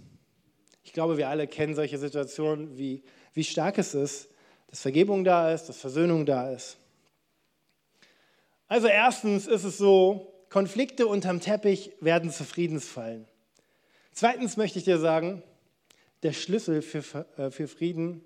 Ich 0.83 0.93
glaube, 0.93 1.17
wir 1.17 1.27
alle 1.27 1.47
kennen 1.47 1.73
solche 1.73 1.97
Situationen, 1.97 2.77
wie, 2.77 3.03
wie 3.33 3.43
stark 3.43 3.79
es 3.79 3.95
ist, 3.95 4.29
dass 4.67 4.81
Vergebung 4.81 5.23
da 5.23 5.51
ist, 5.51 5.65
dass 5.65 5.77
Versöhnung 5.77 6.25
da 6.25 6.51
ist. 6.51 6.77
Also 8.67 8.87
erstens 8.87 9.47
ist 9.47 9.63
es 9.63 9.77
so, 9.77 10.33
Konflikte 10.49 11.07
unterm 11.07 11.39
Teppich 11.39 11.91
werden 11.99 12.31
zu 12.31 12.43
Friedensfallen. 12.43 13.27
Zweitens 14.11 14.57
möchte 14.57 14.79
ich 14.79 14.85
dir 14.85 14.99
sagen, 14.99 15.43
der 16.23 16.33
Schlüssel 16.33 16.81
für, 16.81 17.25
äh, 17.37 17.51
für 17.51 17.67
Frieden 17.67 18.23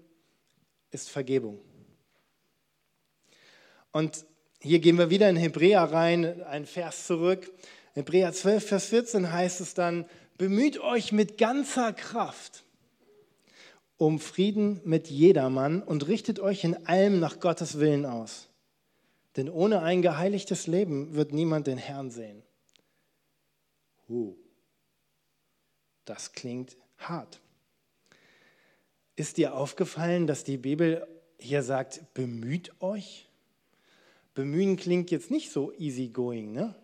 ist 0.92 1.10
Vergebung. 1.10 1.60
Und 3.92 4.26
hier 4.60 4.80
gehen 4.80 4.98
wir 4.98 5.10
wieder 5.10 5.30
in 5.30 5.36
Hebräer 5.36 5.84
rein, 5.84 6.44
ein 6.44 6.66
Vers 6.66 7.08
zurück. 7.08 7.52
Hebräer 7.94 8.32
12, 8.32 8.68
Vers 8.68 8.86
14 8.86 9.32
heißt 9.32 9.60
es 9.62 9.74
dann, 9.74 10.06
bemüht 10.38 10.80
euch 10.80 11.12
mit 11.12 11.38
ganzer 11.38 11.94
Kraft 11.94 12.64
um 13.98 14.20
Frieden 14.20 14.82
mit 14.84 15.10
jedermann 15.10 15.84
und 15.84 16.08
richtet 16.08 16.40
euch 16.40 16.64
in 16.64 16.88
allem 16.88 17.20
nach 17.20 17.40
Gottes 17.40 17.80
Willen 17.80 18.06
aus. 18.08 18.50
Denn 19.38 19.50
ohne 19.50 19.82
ein 19.82 20.02
geheiligtes 20.02 20.68
Leben 20.68 21.16
wird 21.16 21.32
niemand 21.32 21.68
den 21.68 21.78
Herrn 21.78 22.12
sehen. 22.12 22.44
Uh, 24.10 24.36
das 26.06 26.34
klingt 26.34 26.76
hart. 26.98 27.40
Ist 29.16 29.38
dir 29.38 29.56
aufgefallen, 29.56 30.28
dass 30.28 30.44
die 30.44 30.58
Bibel 30.58 31.08
hier 31.38 31.64
sagt, 31.64 32.14
bemüht 32.14 32.72
euch? 32.82 33.30
Bemühen 34.34 34.78
klingt 34.78 35.12
jetzt 35.12 35.32
nicht 35.32 35.52
so 35.52 35.74
easygoing, 35.74 36.52
ne? 36.54 36.76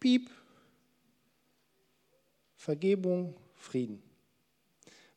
Piep. 0.00 0.30
Vergebung, 2.56 3.34
Frieden. 3.54 4.02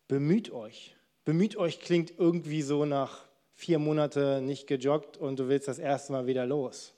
Bemüht 0.07 0.51
euch. 0.51 0.95
Bemüht 1.25 1.55
euch 1.55 1.79
klingt 1.79 2.17
irgendwie 2.17 2.61
so 2.61 2.85
nach 2.85 3.28
vier 3.59 3.77
Monate 3.77 4.39
nicht 4.41 4.67
gejoggt 4.67 5.17
und 5.17 5.37
du 5.37 5.49
willst 5.49 5.67
das 5.67 5.79
erste 5.79 6.13
Mal 6.13 6.27
wieder 6.27 6.45
los. 6.45 6.93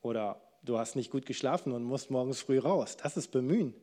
Oder 0.00 0.40
du 0.62 0.78
hast 0.78 0.94
nicht 0.94 1.10
gut 1.10 1.26
geschlafen 1.26 1.72
und 1.72 1.82
musst 1.82 2.08
morgens 2.08 2.40
früh 2.40 2.60
raus. 2.60 2.96
Das 2.96 3.16
ist 3.16 3.32
Bemühen. 3.32 3.74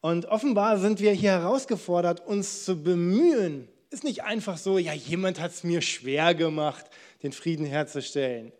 Und 0.00 0.26
offenbar 0.26 0.78
sind 0.78 0.98
wir 0.98 1.12
hier 1.12 1.30
herausgefordert, 1.30 2.26
uns 2.26 2.64
zu 2.64 2.82
bemühen. 2.82 3.68
Ist 3.90 4.02
nicht 4.02 4.24
einfach 4.24 4.58
so, 4.58 4.78
ja, 4.78 4.94
jemand 4.94 5.38
hat 5.38 5.52
es 5.52 5.62
mir 5.62 5.80
schwer 5.80 6.34
gemacht, 6.34 6.86
den 7.22 7.30
Frieden 7.30 7.64
herzustellen. 7.64 8.50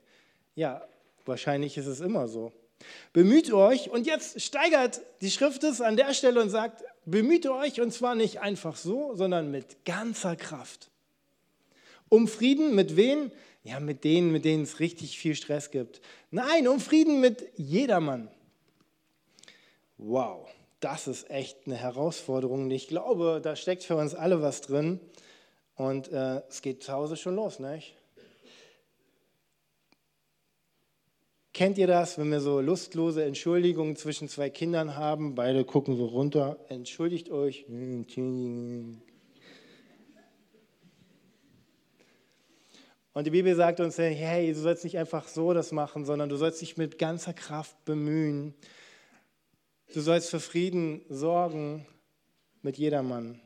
Ja, 0.54 0.87
wahrscheinlich 1.25 1.76
ist 1.76 1.87
es 1.87 1.99
immer 1.99 2.28
so. 2.28 2.52
Bemüht 3.12 3.52
euch 3.52 3.90
und 3.90 4.06
jetzt 4.06 4.40
steigert 4.40 5.00
die 5.21 5.32
Schrift 5.32 5.64
es 5.64 5.80
an 5.80 5.97
der 5.97 6.14
Stelle 6.14 6.40
und 6.40 6.50
sagt, 6.50 6.85
bemüht 7.06 7.49
euch 7.49 7.80
und 7.80 7.92
zwar 7.92 8.14
nicht 8.14 8.40
einfach 8.40 8.76
so, 8.76 9.16
sondern 9.16 9.50
mit 9.50 9.85
ganzer 9.85 10.37
Kraft. 10.37 10.92
Um 12.12 12.28
Frieden 12.28 12.75
mit 12.75 12.97
wen? 12.97 13.33
Ja, 13.64 13.81
mit 13.81 14.04
denen, 14.04 14.33
mit 14.33 14.45
denen 14.45 14.64
es 14.64 14.81
richtig 14.81 15.19
viel 15.19 15.35
Stress 15.35 15.71
gibt. 15.71 16.00
Nein, 16.31 16.69
um 16.69 16.81
Frieden 16.81 17.21
mit 17.21 17.47
jedermann. 17.57 18.28
Wow 19.99 20.49
das 20.83 21.07
ist 21.07 21.31
echt 21.31 21.59
eine 21.66 21.76
Herausforderung. 21.76 22.71
Ich 22.71 22.88
glaube, 22.88 23.40
da 23.42 23.54
steckt 23.57 23.85
für 23.85 23.97
uns 23.97 24.14
alle 24.14 24.42
was 24.42 24.61
drin. 24.62 25.00
Und 25.76 26.12
äh, 26.12 26.42
es 26.49 26.61
geht 26.61 26.83
zu 26.83 26.92
Hause 26.92 27.16
schon 27.16 27.37
los, 27.37 27.61
nicht? 27.61 27.95
Kennt 31.54 31.78
ihr 31.78 31.87
das, 31.87 32.19
wenn 32.19 32.31
wir 32.31 32.40
so 32.40 32.61
lustlose 32.61 33.25
Entschuldigungen 33.25 33.95
zwischen 33.95 34.28
zwei 34.28 34.50
Kindern 34.50 34.97
haben? 34.97 35.35
Beide 35.35 35.64
gucken 35.64 35.97
so 35.97 36.07
runter, 36.07 36.59
entschuldigt 36.69 37.31
euch. 37.31 37.66
Und 43.14 43.26
die 43.26 43.31
Bibel 43.31 43.54
sagt 43.54 43.81
uns, 43.81 43.99
hey, 43.99 44.52
du 44.52 44.59
sollst 44.59 44.85
nicht 44.85 44.99
einfach 44.99 45.28
so 45.28 45.52
das 45.52 45.73
machen, 45.73 46.04
sondern 46.04 46.28
du 46.28 46.37
sollst 46.37 46.61
dich 46.61 46.76
mit 46.76 46.99
ganzer 46.99 47.35
Kraft 47.35 47.85
bemühen, 47.85 48.54
Du 49.92 50.00
sollst 50.00 50.31
für 50.31 50.40
Frieden 50.40 51.04
sorgen 51.11 51.87
mit 52.62 52.78
jedermann. 52.78 53.40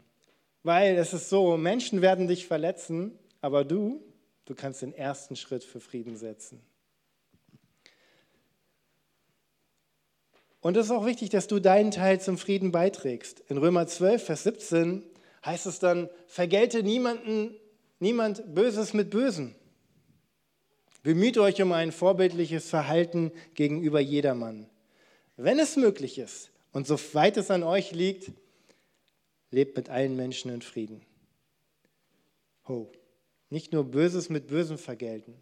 Weil 0.62 0.96
es 0.96 1.12
ist 1.12 1.28
so, 1.28 1.56
Menschen 1.56 2.02
werden 2.02 2.28
dich 2.28 2.46
verletzen, 2.46 3.18
aber 3.40 3.64
du, 3.64 4.00
du 4.44 4.54
kannst 4.54 4.82
den 4.82 4.92
ersten 4.92 5.34
Schritt 5.34 5.64
für 5.64 5.80
Frieden 5.80 6.16
setzen. 6.16 6.60
Und 10.60 10.76
es 10.76 10.86
ist 10.86 10.92
auch 10.92 11.06
wichtig, 11.06 11.30
dass 11.30 11.48
du 11.48 11.58
deinen 11.58 11.90
Teil 11.90 12.20
zum 12.20 12.38
Frieden 12.38 12.70
beiträgst. 12.70 13.40
In 13.48 13.58
Römer 13.58 13.86
12, 13.86 14.24
Vers 14.24 14.44
17 14.44 15.02
heißt 15.44 15.66
es 15.66 15.80
dann, 15.80 16.08
vergelte 16.28 16.82
niemanden, 16.82 17.56
niemand 17.98 18.54
Böses 18.54 18.94
mit 18.94 19.10
Bösen. 19.10 19.54
Bemüht 21.02 21.38
euch 21.38 21.62
um 21.62 21.72
ein 21.72 21.92
vorbildliches 21.92 22.68
Verhalten 22.68 23.30
gegenüber 23.54 24.00
jedermann 24.00 24.66
wenn 25.36 25.58
es 25.58 25.76
möglich 25.76 26.18
ist 26.18 26.50
und 26.72 26.86
soweit 26.86 27.36
es 27.36 27.50
an 27.50 27.62
euch 27.62 27.92
liegt, 27.92 28.32
lebt 29.50 29.76
mit 29.76 29.88
allen 29.88 30.16
Menschen 30.16 30.50
in 30.50 30.62
Frieden. 30.62 31.02
Ho. 32.68 32.90
Nicht 33.48 33.72
nur 33.72 33.84
Böses 33.84 34.28
mit 34.28 34.48
Bösem 34.48 34.76
vergelten, 34.76 35.34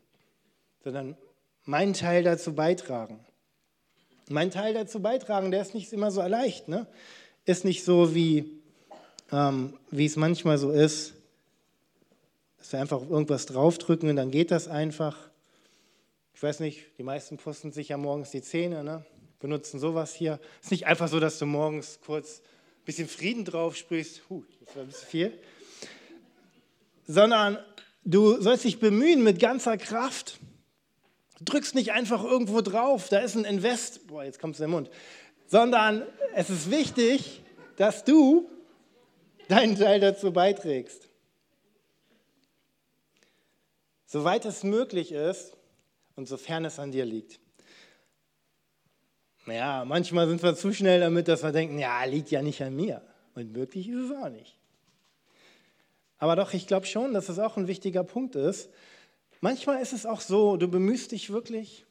sondern 0.83 1.17
meinen 1.65 1.95
Teil 1.95 2.23
dazu 2.23 2.55
beitragen. 2.55 3.19
Mein 4.29 4.51
Teil 4.51 4.75
dazu 4.75 5.01
beitragen, 5.01 5.51
der 5.51 5.63
ist 5.63 5.75
nicht 5.75 5.93
immer 5.93 6.11
so 6.11 6.21
leicht. 6.23 6.69
Ne? 6.69 6.87
Ist 7.47 7.65
nicht 7.65 7.83
so, 7.83 8.15
wie, 8.15 8.61
ähm, 9.33 9.79
wie 9.91 10.05
es 10.05 10.17
manchmal 10.17 10.59
so 10.59 10.71
ist, 10.71 11.14
dass 12.65 12.73
wir 12.73 12.81
einfach 12.81 13.03
irgendwas 13.03 13.45
draufdrücken 13.45 14.09
und 14.09 14.17
dann 14.17 14.31
geht 14.31 14.51
das 14.51 14.69
einfach. 14.69 15.29
Ich 16.33 16.43
weiß 16.43 16.61
nicht, 16.61 16.87
die 16.97 17.03
meisten 17.03 17.37
pusten 17.37 17.73
sich 17.73 17.91
ja 17.91 17.99
morgens 17.99 18.31
die 18.31 18.41
Zähne. 18.41 18.83
Ne? 18.83 19.05
benutzen 19.45 19.79
sowas 19.79 20.15
hier. 20.15 20.41
Es 20.61 20.69
ist 20.69 20.71
nicht 20.71 20.87
einfach 20.87 21.09
so, 21.09 21.21
dass 21.21 21.39
du 21.39 21.45
morgens 21.45 21.99
kurz 22.01 22.41
ein 22.41 22.85
bisschen 22.87 23.09
Frieden 23.09 23.45
drauf 23.45 23.77
sprichst. 23.77 24.23
Huh, 24.31 24.43
das 24.65 24.75
war 24.75 24.83
ein 24.85 24.87
bisschen 24.87 25.09
viel. 25.09 25.39
Sondern 27.07 27.59
du 28.07 28.41
sollst 28.41 28.65
dich 28.65 28.81
bemühen 28.81 29.23
mit 29.23 29.39
ganzer 29.39 29.77
Kraft. 29.77 30.39
Du 31.41 31.45
drückst 31.45 31.75
nicht 31.75 31.93
einfach 31.93 32.25
irgendwo 32.25 32.63
drauf, 32.63 33.11
da 33.11 33.19
ist 33.19 33.37
ein 33.37 33.45
Invest. 33.45 34.07
Boah, 34.07 34.25
jetzt 34.25 34.41
kommt 34.41 34.55
es 34.55 34.61
in 34.61 34.69
den 34.69 34.71
Mund. 34.71 34.89
Sondern 35.47 36.07
es 36.35 36.49
ist 36.49 36.71
wichtig, 36.71 37.43
dass 37.77 38.03
du 38.03 38.49
deinen 39.49 39.77
Teil 39.77 40.01
dazu 40.01 40.33
beiträgst. 40.33 41.11
Soweit 44.15 44.45
es 44.45 44.63
möglich 44.63 45.11
ist 45.11 45.57
und 46.15 46.29
sofern 46.29 46.65
es 46.65 46.79
an 46.79 46.93
dir 46.93 47.05
liegt. 47.05 47.41
Naja, 49.45 49.85
manchmal 49.85 50.29
sind 50.29 50.41
wir 50.41 50.55
zu 50.55 50.73
schnell 50.73 51.01
damit, 51.01 51.27
dass 51.27 51.43
wir 51.43 51.51
denken, 51.51 51.81
ja, 51.81 52.05
liegt 52.05 52.31
ja 52.31 52.41
nicht 52.41 52.63
an 52.63 52.77
mir. 52.77 53.03
Und 53.35 53.51
möglich 53.51 53.89
ist 53.89 54.09
es 54.09 54.17
auch 54.17 54.29
nicht. 54.29 54.57
Aber 56.19 56.37
doch, 56.37 56.55
ich 56.55 56.69
glaube 56.69 56.87
schon, 56.87 57.13
dass 57.13 57.29
es 57.29 57.41
auch 57.41 57.57
ein 57.57 57.67
wichtiger 57.67 58.05
Punkt 58.05 58.37
ist. 58.37 58.71
Manchmal 59.41 59.83
ist 59.83 59.93
es 59.93 60.07
auch 60.07 60.21
so, 60.21 60.57
du 60.59 60.69
bemühst 60.69 61.11
dich 61.11 61.31
wirklich, 61.31 61.85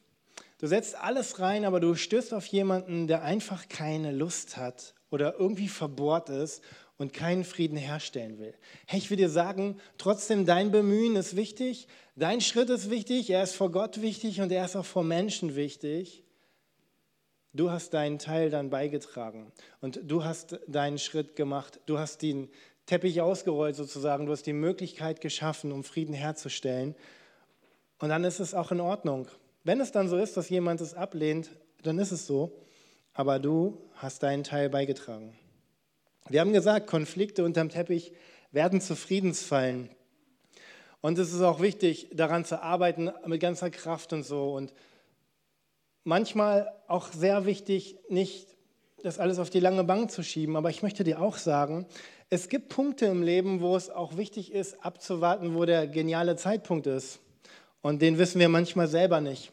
du 0.60 0.66
setzt 0.66 0.96
alles 0.96 1.40
rein, 1.40 1.66
aber 1.66 1.78
du 1.78 1.94
stößt 1.94 2.32
auf 2.32 2.46
jemanden, 2.46 3.06
der 3.06 3.20
einfach 3.20 3.68
keine 3.68 4.12
Lust 4.12 4.56
hat 4.56 4.94
oder 5.10 5.38
irgendwie 5.38 5.68
verbohrt 5.68 6.30
ist 6.30 6.62
und 6.98 7.12
keinen 7.12 7.44
Frieden 7.44 7.76
herstellen 7.76 8.38
will. 8.38 8.54
Hey, 8.86 8.98
ich 8.98 9.10
will 9.10 9.16
dir 9.16 9.28
sagen, 9.28 9.78
trotzdem 9.98 10.46
dein 10.46 10.70
Bemühen 10.70 11.16
ist 11.16 11.36
wichtig, 11.36 11.88
dein 12.16 12.40
Schritt 12.40 12.70
ist 12.70 12.90
wichtig, 12.90 13.30
er 13.30 13.42
ist 13.42 13.56
vor 13.56 13.70
Gott 13.70 14.00
wichtig 14.00 14.40
und 14.40 14.52
er 14.52 14.64
ist 14.64 14.76
auch 14.76 14.84
vor 14.84 15.04
Menschen 15.04 15.56
wichtig. 15.56 16.22
Du 17.52 17.70
hast 17.70 17.94
deinen 17.94 18.18
Teil 18.18 18.50
dann 18.50 18.68
beigetragen 18.68 19.52
und 19.80 20.00
du 20.02 20.24
hast 20.24 20.58
deinen 20.66 20.98
Schritt 20.98 21.36
gemacht. 21.36 21.78
Du 21.86 22.00
hast 22.00 22.22
den 22.22 22.48
Teppich 22.86 23.20
ausgerollt 23.20 23.76
sozusagen. 23.76 24.26
Du 24.26 24.32
hast 24.32 24.46
die 24.46 24.52
Möglichkeit 24.52 25.20
geschaffen, 25.20 25.70
um 25.70 25.84
Frieden 25.84 26.14
herzustellen. 26.14 26.96
Und 28.00 28.08
dann 28.08 28.24
ist 28.24 28.40
es 28.40 28.54
auch 28.54 28.72
in 28.72 28.80
Ordnung. 28.80 29.28
Wenn 29.62 29.80
es 29.80 29.92
dann 29.92 30.08
so 30.08 30.18
ist, 30.18 30.36
dass 30.36 30.48
jemand 30.48 30.80
es 30.80 30.94
ablehnt, 30.94 31.50
dann 31.82 31.98
ist 31.98 32.10
es 32.10 32.26
so. 32.26 32.60
Aber 33.12 33.38
du 33.38 33.78
hast 33.94 34.24
deinen 34.24 34.42
Teil 34.42 34.68
beigetragen. 34.68 35.38
Wir 36.30 36.40
haben 36.40 36.52
gesagt, 36.52 36.86
Konflikte 36.86 37.44
unterm 37.44 37.68
Teppich 37.68 38.12
werden 38.50 38.80
zu 38.80 38.96
Friedensfallen. 38.96 39.90
Und 41.02 41.18
es 41.18 41.34
ist 41.34 41.42
auch 41.42 41.60
wichtig, 41.60 42.08
daran 42.14 42.46
zu 42.46 42.62
arbeiten 42.62 43.10
mit 43.26 43.42
ganzer 43.42 43.68
Kraft 43.70 44.14
und 44.14 44.22
so. 44.22 44.54
Und 44.54 44.72
manchmal 46.02 46.72
auch 46.86 47.12
sehr 47.12 47.44
wichtig, 47.44 47.96
nicht 48.08 48.56
das 49.02 49.18
alles 49.18 49.38
auf 49.38 49.50
die 49.50 49.60
lange 49.60 49.84
Bank 49.84 50.10
zu 50.10 50.22
schieben, 50.22 50.56
aber 50.56 50.70
ich 50.70 50.82
möchte 50.82 51.04
dir 51.04 51.20
auch 51.20 51.36
sagen, 51.36 51.86
es 52.30 52.48
gibt 52.48 52.70
Punkte 52.70 53.04
im 53.04 53.22
Leben, 53.22 53.60
wo 53.60 53.76
es 53.76 53.90
auch 53.90 54.16
wichtig 54.16 54.50
ist, 54.50 54.82
abzuwarten, 54.82 55.54
wo 55.54 55.66
der 55.66 55.86
geniale 55.86 56.36
Zeitpunkt 56.36 56.86
ist. 56.86 57.20
Und 57.82 58.00
den 58.00 58.16
wissen 58.16 58.40
wir 58.40 58.48
manchmal 58.48 58.88
selber 58.88 59.20
nicht. 59.20 59.52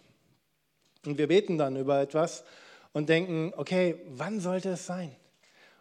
Und 1.05 1.17
wir 1.17 1.27
beten 1.27 1.57
dann 1.57 1.75
über 1.75 1.99
etwas 1.99 2.45
und 2.93 3.09
denken, 3.09 3.51
okay, 3.57 3.97
wann 4.07 4.39
sollte 4.39 4.69
es 4.69 4.85
sein? 4.85 5.13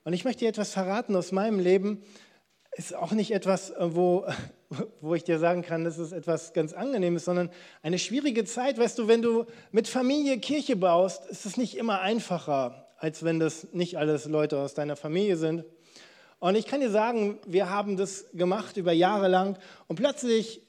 Und 0.04 0.12
ich 0.12 0.24
möchte 0.24 0.40
dir 0.40 0.48
etwas 0.48 0.72
verraten 0.72 1.16
aus 1.16 1.32
meinem 1.32 1.58
Leben. 1.58 2.02
Ist 2.72 2.94
auch 2.94 3.12
nicht 3.12 3.32
etwas, 3.32 3.72
wo 3.78 4.26
wo 5.00 5.14
ich 5.14 5.24
dir 5.24 5.38
sagen 5.38 5.62
kann, 5.62 5.84
das 5.84 5.98
ist 5.98 6.12
etwas 6.12 6.52
ganz 6.52 6.72
Angenehmes, 6.72 7.24
sondern 7.24 7.50
eine 7.82 7.98
schwierige 7.98 8.44
Zeit. 8.44 8.78
Weißt 8.78 8.98
du, 8.98 9.08
wenn 9.08 9.22
du 9.22 9.46
mit 9.72 9.88
Familie 9.88 10.38
Kirche 10.38 10.76
baust, 10.76 11.26
ist 11.26 11.46
es 11.46 11.56
nicht 11.56 11.76
immer 11.76 12.00
einfacher, 12.00 12.86
als 12.98 13.24
wenn 13.24 13.40
das 13.40 13.68
nicht 13.72 13.98
alles 13.98 14.26
Leute 14.26 14.58
aus 14.58 14.74
deiner 14.74 14.96
Familie 14.96 15.36
sind. 15.36 15.64
Und 16.38 16.54
ich 16.54 16.66
kann 16.66 16.80
dir 16.80 16.90
sagen, 16.90 17.38
wir 17.46 17.68
haben 17.68 17.96
das 17.96 18.26
gemacht 18.32 18.76
über 18.76 18.92
Jahre 18.92 19.28
lang 19.28 19.58
und 19.88 19.96
plötzlich 19.96 20.62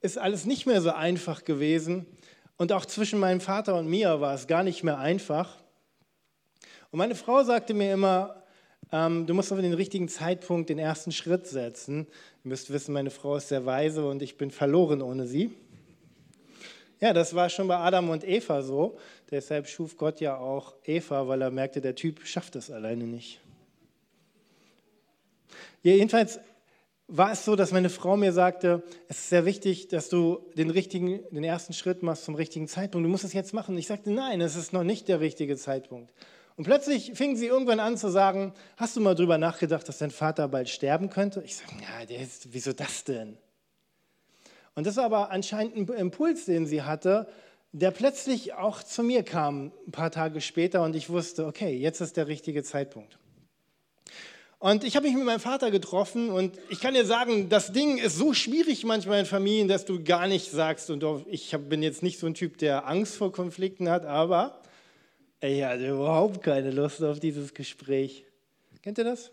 ist 0.00 0.18
alles 0.18 0.44
nicht 0.44 0.66
mehr 0.66 0.80
so 0.80 0.90
einfach 0.90 1.44
gewesen. 1.44 2.06
Und 2.58 2.72
auch 2.72 2.86
zwischen 2.86 3.18
meinem 3.18 3.40
Vater 3.40 3.74
und 3.74 3.88
mir 3.88 4.20
war 4.20 4.34
es 4.34 4.46
gar 4.46 4.62
nicht 4.62 4.84
mehr 4.84 4.98
einfach. 4.98 5.56
Und 6.90 6.98
meine 6.98 7.14
Frau 7.14 7.42
sagte 7.42 7.74
mir 7.74 7.92
immer, 7.92 8.35
ähm, 8.92 9.26
du 9.26 9.34
musst 9.34 9.52
auf 9.52 9.60
den 9.60 9.74
richtigen 9.74 10.08
Zeitpunkt 10.08 10.70
den 10.70 10.78
ersten 10.78 11.12
Schritt 11.12 11.46
setzen. 11.46 12.06
Ihr 12.44 12.48
müsst 12.48 12.72
wissen, 12.72 12.92
meine 12.92 13.10
Frau 13.10 13.36
ist 13.36 13.48
sehr 13.48 13.66
weise 13.66 14.06
und 14.06 14.22
ich 14.22 14.36
bin 14.36 14.50
verloren 14.50 15.02
ohne 15.02 15.26
sie. 15.26 15.52
Ja, 17.00 17.12
das 17.12 17.34
war 17.34 17.50
schon 17.50 17.68
bei 17.68 17.76
Adam 17.76 18.08
und 18.08 18.26
Eva 18.26 18.62
so. 18.62 18.96
Deshalb 19.30 19.68
schuf 19.68 19.96
Gott 19.96 20.20
ja 20.20 20.38
auch 20.38 20.74
Eva, 20.84 21.28
weil 21.28 21.42
er 21.42 21.50
merkte, 21.50 21.80
der 21.80 21.94
Typ 21.94 22.24
schafft 22.24 22.54
das 22.54 22.70
alleine 22.70 23.04
nicht. 23.04 23.40
Ja, 25.82 25.92
jedenfalls 25.92 26.40
war 27.08 27.32
es 27.32 27.44
so, 27.44 27.54
dass 27.54 27.70
meine 27.70 27.90
Frau 27.90 28.16
mir 28.16 28.32
sagte, 28.32 28.82
es 29.08 29.18
ist 29.18 29.28
sehr 29.28 29.44
wichtig, 29.44 29.88
dass 29.88 30.08
du 30.08 30.40
den, 30.56 30.70
richtigen, 30.70 31.20
den 31.30 31.44
ersten 31.44 31.72
Schritt 31.72 32.02
machst 32.02 32.24
zum 32.24 32.34
richtigen 32.34 32.66
Zeitpunkt. 32.66 33.04
Du 33.04 33.10
musst 33.10 33.24
es 33.24 33.32
jetzt 33.32 33.52
machen. 33.52 33.76
Ich 33.76 33.86
sagte, 33.86 34.10
nein, 34.10 34.40
es 34.40 34.56
ist 34.56 34.72
noch 34.72 34.82
nicht 34.82 35.06
der 35.08 35.20
richtige 35.20 35.56
Zeitpunkt. 35.56 36.12
Und 36.56 36.64
plötzlich 36.64 37.12
fing 37.14 37.36
sie 37.36 37.46
irgendwann 37.46 37.80
an 37.80 37.98
zu 37.98 38.08
sagen, 38.08 38.54
hast 38.78 38.96
du 38.96 39.00
mal 39.00 39.14
drüber 39.14 39.36
nachgedacht, 39.36 39.86
dass 39.88 39.98
dein 39.98 40.10
Vater 40.10 40.48
bald 40.48 40.70
sterben 40.70 41.10
könnte? 41.10 41.42
Ich 41.44 41.56
sage, 41.56 41.72
ja, 41.82 42.06
der 42.06 42.20
ist, 42.20 42.52
wieso 42.52 42.72
das 42.72 43.04
denn? 43.04 43.36
Und 44.74 44.86
das 44.86 44.96
war 44.96 45.04
aber 45.04 45.30
anscheinend 45.30 45.76
ein 45.76 45.88
Impuls, 45.88 46.46
den 46.46 46.66
sie 46.66 46.82
hatte, 46.82 47.28
der 47.72 47.90
plötzlich 47.90 48.54
auch 48.54 48.82
zu 48.82 49.02
mir 49.02 49.22
kam, 49.22 49.70
ein 49.86 49.92
paar 49.92 50.10
Tage 50.10 50.40
später, 50.40 50.82
und 50.82 50.96
ich 50.96 51.10
wusste, 51.10 51.46
okay, 51.46 51.76
jetzt 51.76 52.00
ist 52.00 52.16
der 52.16 52.26
richtige 52.26 52.62
Zeitpunkt. 52.62 53.18
Und 54.58 54.84
ich 54.84 54.96
habe 54.96 55.06
mich 55.06 55.14
mit 55.14 55.26
meinem 55.26 55.40
Vater 55.40 55.70
getroffen 55.70 56.30
und 56.30 56.58
ich 56.70 56.80
kann 56.80 56.94
dir 56.94 57.04
sagen, 57.04 57.50
das 57.50 57.72
Ding 57.72 57.98
ist 57.98 58.16
so 58.16 58.32
schwierig 58.32 58.84
manchmal 58.84 59.20
in 59.20 59.26
Familien, 59.26 59.68
dass 59.68 59.84
du 59.84 60.02
gar 60.02 60.26
nicht 60.26 60.50
sagst, 60.50 60.88
und 60.88 61.04
ich 61.28 61.54
bin 61.68 61.82
jetzt 61.82 62.02
nicht 62.02 62.18
so 62.18 62.26
ein 62.26 62.32
Typ, 62.32 62.56
der 62.56 62.86
Angst 62.86 63.16
vor 63.16 63.30
Konflikten 63.30 63.90
hat, 63.90 64.06
aber 64.06 64.62
ich 65.40 65.62
hatte 65.62 65.88
überhaupt 65.88 66.42
keine 66.42 66.70
Lust 66.70 67.02
auf 67.02 67.20
dieses 67.20 67.54
Gespräch. 67.54 68.24
Kennt 68.82 68.98
ihr 68.98 69.04
das? 69.04 69.32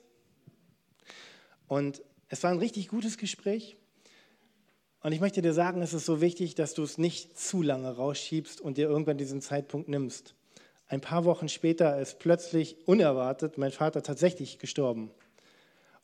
Und 1.68 2.02
es 2.30 2.44
war 2.44 2.52
ein 2.52 2.60
richtig 2.60 2.88
gutes 2.88 3.18
Gespräch. 3.18 3.78
Und 5.02 5.12
ich 5.12 5.20
möchte 5.20 5.42
dir 5.42 5.54
sagen, 5.54 5.82
es 5.82 5.94
ist 5.94 6.06
so 6.06 6.22
wichtig, 6.22 6.56
dass 6.56 6.74
du 6.74 6.84
es 6.84 6.98
nicht 6.98 7.38
zu 7.38 7.62
lange 7.62 7.96
rausschiebst 7.96 8.62
und 8.62 8.78
dir 8.78 8.88
irgendwann 8.88 9.18
diesen 9.18 9.42
Zeitpunkt 9.42 9.90
nimmst. 9.90 10.34
Ein 10.88 11.02
paar 11.02 11.26
Wochen 11.26 11.50
später 11.50 12.00
ist 12.00 12.20
plötzlich 12.20 12.88
unerwartet 12.88 13.58
mein 13.58 13.72
Vater 13.72 14.02
tatsächlich 14.02 14.60
gestorben. 14.60 15.12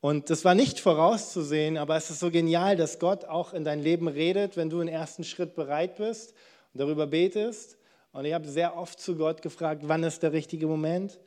Und 0.02 0.30
das 0.30 0.46
war 0.46 0.54
nicht 0.54 0.80
vorauszusehen, 0.80 1.78
aber 1.78 1.96
es 1.96 2.10
ist 2.10 2.20
so 2.20 2.30
genial, 2.30 2.76
dass 2.76 3.00
Gott 3.00 3.26
auch 3.26 3.54
in 3.54 3.66
dein 3.66 3.82
Leben 3.82 4.08
redet, 4.08 4.56
wenn 4.56 4.70
du 4.70 4.80
den 4.80 4.88
ersten 4.88 5.24
Schritt 5.24 5.56
bereit 5.56 5.96
bist 5.98 6.34
und 6.74 6.80
darüber 6.82 7.08
betest. 7.08 7.79
Und 8.12 8.26
ich 8.26 8.34
habe 8.34 8.48
sehr 8.48 8.76
oft 8.76 9.00
zu 9.00 9.16
Gott 9.16 9.42
gefragt, 9.42 9.84
wann 9.86 10.04
ist 10.04 10.24
der 10.24 10.34
richtige 10.34 10.68
Moment? 10.68 11.20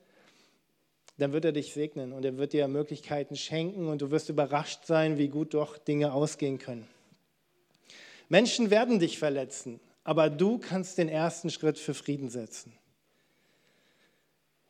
Dann 1.19 1.33
wird 1.33 1.45
er 1.45 1.53
dich 1.53 1.73
segnen 1.73 2.13
und 2.13 2.25
er 2.25 2.39
wird 2.39 2.53
dir 2.53 2.67
Möglichkeiten 2.69 3.37
schenken 3.37 3.89
und 3.89 4.03
du 4.03 4.11
wirst 4.11 4.29
überrascht 4.29 4.87
sein, 4.87 5.19
wie 5.19 5.29
gut 5.29 5.55
doch 5.55 5.79
Dinge 5.79 6.13
ausgehen 6.13 6.59
können. 6.59 6.89
Menschen 8.29 8.71
werden 8.71 8.99
dich 8.99 9.19
verletzen, 9.19 9.79
aber 10.05 10.31
du 10.31 10.59
kannst 10.59 10.99
den 10.99 11.09
ersten 11.09 11.51
Schritt 11.51 11.79
für 11.79 11.95
Frieden 11.95 12.31
setzen. 12.31 12.73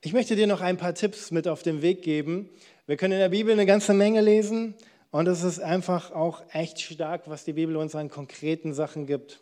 Ich 0.03 0.13
möchte 0.13 0.35
dir 0.35 0.49
noch 0.49 0.61
ein 0.61 0.79
paar 0.79 0.95
Tipps 0.95 1.31
mit 1.31 1.47
auf 1.47 1.63
den 1.63 1.81
Weg 1.81 2.03
geben. 2.03 2.51
Wir 2.87 2.97
können 2.97 3.13
in 3.13 3.21
der 3.21 3.29
Bibel 3.29 3.53
eine 3.53 3.67
ganze 3.67 3.95
Menge 3.95 4.21
lesen 4.21 4.75
und 5.13 5.29
es 5.29 5.45
ist 5.45 5.61
einfach 5.61 6.11
auch 6.11 6.43
echt 6.53 6.81
stark, 6.81 7.31
was 7.31 7.45
die 7.45 7.53
Bibel 7.53 7.77
uns 7.77 7.95
an 7.95 8.11
konkreten 8.11 8.75
Sachen 8.75 9.07
gibt. 9.07 9.41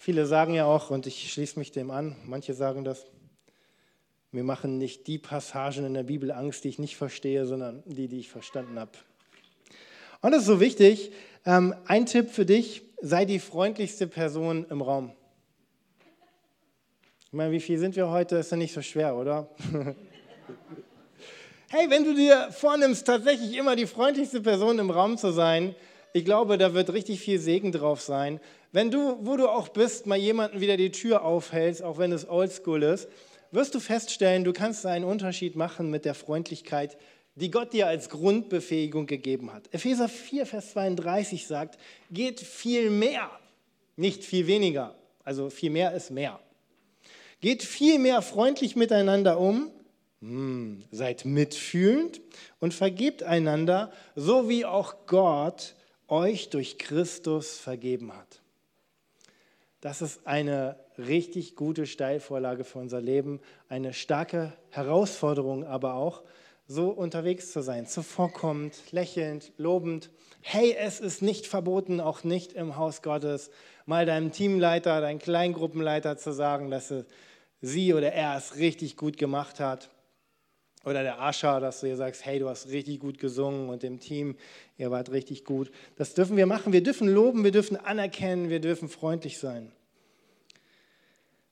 Viele 0.00 0.26
sagen 0.26 0.54
ja 0.54 0.64
auch, 0.64 0.90
und 0.90 1.08
ich 1.08 1.32
schließe 1.32 1.58
mich 1.58 1.72
dem 1.72 1.90
an, 1.90 2.14
manche 2.24 2.54
sagen 2.54 2.84
das, 2.84 3.04
mir 4.30 4.44
machen 4.44 4.78
nicht 4.78 5.08
die 5.08 5.18
Passagen 5.18 5.84
in 5.84 5.94
der 5.94 6.04
Bibel 6.04 6.30
Angst, 6.30 6.62
die 6.62 6.68
ich 6.68 6.78
nicht 6.78 6.96
verstehe, 6.96 7.46
sondern 7.46 7.82
die, 7.84 8.06
die 8.06 8.20
ich 8.20 8.30
verstanden 8.30 8.78
habe. 8.78 8.92
Und 10.20 10.30
das 10.30 10.42
ist 10.42 10.46
so 10.46 10.60
wichtig. 10.60 11.10
Ähm, 11.44 11.74
ein 11.86 12.06
Tipp 12.06 12.30
für 12.30 12.46
dich, 12.46 12.82
sei 13.00 13.24
die 13.24 13.40
freundlichste 13.40 14.06
Person 14.06 14.66
im 14.70 14.82
Raum. 14.82 15.12
Ich 17.26 17.32
meine, 17.32 17.50
wie 17.50 17.60
viel 17.60 17.78
sind 17.78 17.96
wir 17.96 18.08
heute? 18.08 18.36
Ist 18.36 18.52
ja 18.52 18.56
nicht 18.56 18.72
so 18.72 18.82
schwer, 18.82 19.16
oder? 19.16 19.48
hey, 21.70 21.90
wenn 21.90 22.04
du 22.04 22.14
dir 22.14 22.52
vornimmst, 22.52 23.04
tatsächlich 23.04 23.56
immer 23.56 23.74
die 23.74 23.86
freundlichste 23.86 24.40
Person 24.40 24.78
im 24.78 24.90
Raum 24.90 25.18
zu 25.18 25.32
sein, 25.32 25.74
ich 26.12 26.24
glaube, 26.24 26.58
da 26.58 26.74
wird 26.74 26.92
richtig 26.92 27.20
viel 27.20 27.38
Segen 27.38 27.72
drauf 27.72 28.00
sein. 28.00 28.40
Wenn 28.72 28.90
du, 28.90 29.18
wo 29.20 29.36
du 29.36 29.48
auch 29.48 29.68
bist, 29.68 30.06
mal 30.06 30.18
jemanden 30.18 30.60
wieder 30.60 30.76
die 30.76 30.90
Tür 30.90 31.24
aufhältst, 31.24 31.82
auch 31.82 31.98
wenn 31.98 32.12
es 32.12 32.28
oldschool 32.28 32.82
ist, 32.82 33.08
wirst 33.50 33.74
du 33.74 33.80
feststellen, 33.80 34.44
du 34.44 34.52
kannst 34.52 34.84
einen 34.86 35.04
Unterschied 35.04 35.56
machen 35.56 35.90
mit 35.90 36.04
der 36.04 36.14
Freundlichkeit, 36.14 36.96
die 37.34 37.50
Gott 37.50 37.72
dir 37.72 37.86
als 37.86 38.08
Grundbefähigung 38.08 39.06
gegeben 39.06 39.52
hat. 39.52 39.72
Epheser 39.72 40.08
4, 40.08 40.44
Vers 40.44 40.72
32 40.72 41.46
sagt, 41.46 41.78
geht 42.10 42.40
viel 42.40 42.90
mehr, 42.90 43.30
nicht 43.96 44.24
viel 44.24 44.46
weniger. 44.46 44.94
Also 45.24 45.50
viel 45.50 45.70
mehr 45.70 45.92
ist 45.92 46.10
mehr. 46.10 46.40
Geht 47.40 47.62
viel 47.62 47.98
mehr 47.98 48.22
freundlich 48.22 48.74
miteinander 48.74 49.38
um, 49.38 49.70
hm, 50.20 50.82
seid 50.90 51.24
mitfühlend 51.24 52.20
und 52.58 52.74
vergebt 52.74 53.22
einander, 53.22 53.92
so 54.16 54.48
wie 54.48 54.64
auch 54.64 55.06
Gott 55.06 55.74
euch 56.08 56.50
durch 56.50 56.78
Christus 56.78 57.58
vergeben 57.58 58.12
hat. 58.12 58.40
Das 59.80 60.02
ist 60.02 60.26
eine 60.26 60.76
richtig 60.96 61.54
gute 61.54 61.86
Steilvorlage 61.86 62.64
für 62.64 62.80
unser 62.80 63.00
Leben, 63.00 63.40
eine 63.68 63.94
starke 63.94 64.52
Herausforderung 64.70 65.64
aber 65.64 65.94
auch, 65.94 66.22
so 66.66 66.90
unterwegs 66.90 67.52
zu 67.52 67.62
sein, 67.62 67.86
zuvorkommend, 67.86 68.74
lächelnd, 68.92 69.52
lobend. 69.56 70.10
Hey, 70.42 70.76
es 70.78 71.00
ist 71.00 71.22
nicht 71.22 71.46
verboten, 71.46 72.00
auch 72.00 72.24
nicht 72.24 72.52
im 72.52 72.76
Haus 72.76 73.00
Gottes, 73.00 73.50
mal 73.86 74.04
deinem 74.04 74.32
Teamleiter, 74.32 75.00
deinem 75.00 75.18
Kleingruppenleiter 75.18 76.18
zu 76.18 76.32
sagen, 76.32 76.70
dass 76.70 76.92
sie 77.62 77.94
oder 77.94 78.12
er 78.12 78.36
es 78.36 78.56
richtig 78.56 78.96
gut 78.96 79.16
gemacht 79.16 79.60
hat. 79.60 79.90
Oder 80.88 81.02
der 81.02 81.20
Ascha, 81.20 81.60
dass 81.60 81.80
du 81.80 81.86
ihr 81.86 81.96
sagst, 81.96 82.24
hey, 82.24 82.38
du 82.38 82.48
hast 82.48 82.70
richtig 82.70 82.98
gut 83.00 83.18
gesungen 83.18 83.68
und 83.68 83.82
dem 83.82 84.00
Team, 84.00 84.36
ihr 84.78 84.90
wart 84.90 85.12
richtig 85.12 85.44
gut. 85.44 85.70
Das 85.96 86.14
dürfen 86.14 86.38
wir 86.38 86.46
machen. 86.46 86.72
Wir 86.72 86.82
dürfen 86.82 87.08
loben, 87.08 87.44
wir 87.44 87.50
dürfen 87.50 87.76
anerkennen, 87.76 88.48
wir 88.48 88.60
dürfen 88.60 88.88
freundlich 88.88 89.38
sein. 89.38 89.70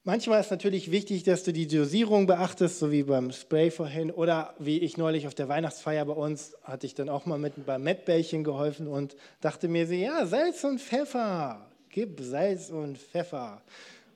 Manchmal 0.04 0.40
ist 0.40 0.50
natürlich 0.50 0.90
wichtig, 0.90 1.24
dass 1.24 1.42
du 1.42 1.52
die 1.52 1.66
Dosierung 1.66 2.26
beachtest, 2.26 2.78
so 2.78 2.90
wie 2.90 3.02
beim 3.02 3.30
Spray 3.30 3.70
vorhin. 3.70 4.10
Oder 4.10 4.54
wie 4.58 4.78
ich 4.78 4.96
neulich 4.96 5.26
auf 5.26 5.34
der 5.34 5.48
Weihnachtsfeier 5.48 6.06
bei 6.06 6.14
uns, 6.14 6.56
hatte 6.62 6.86
ich 6.86 6.94
dann 6.94 7.10
auch 7.10 7.26
mal 7.26 7.38
mit 7.38 7.66
beim 7.66 7.82
Mettbällchen 7.82 8.42
geholfen 8.42 8.86
und 8.86 9.16
dachte 9.42 9.68
mir, 9.68 9.84
ja, 9.84 10.24
Salz 10.24 10.64
und 10.64 10.80
Pfeffer, 10.80 11.66
gib 11.90 12.20
Salz 12.20 12.70
und 12.70 12.96
Pfeffer. 12.96 13.60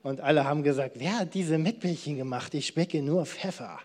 Und 0.01 0.19
alle 0.19 0.45
haben 0.45 0.63
gesagt, 0.63 0.93
wer 0.97 1.19
hat 1.19 1.35
diese 1.35 1.59
Mettbällchen 1.59 2.17
gemacht? 2.17 2.55
Ich 2.55 2.65
schmecke 2.65 3.03
nur 3.03 3.27
Pfeffer. 3.27 3.81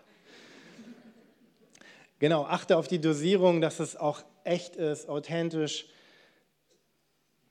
Genau, 2.18 2.44
achte 2.44 2.78
auf 2.78 2.88
die 2.88 3.00
Dosierung, 3.00 3.60
dass 3.60 3.78
es 3.78 3.94
auch 3.94 4.22
echt 4.44 4.76
ist, 4.76 5.08
authentisch. 5.08 5.86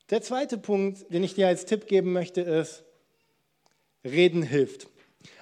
Der 0.10 0.22
zweite 0.22 0.58
Punkt, 0.58 1.12
den 1.14 1.24
ich 1.24 1.36
dir 1.36 1.48
als 1.48 1.66
Tipp 1.66 1.88
geben 1.88 2.14
möchte, 2.14 2.42
ist, 2.42 2.84
Reden 4.04 4.42
hilft. 4.42 4.88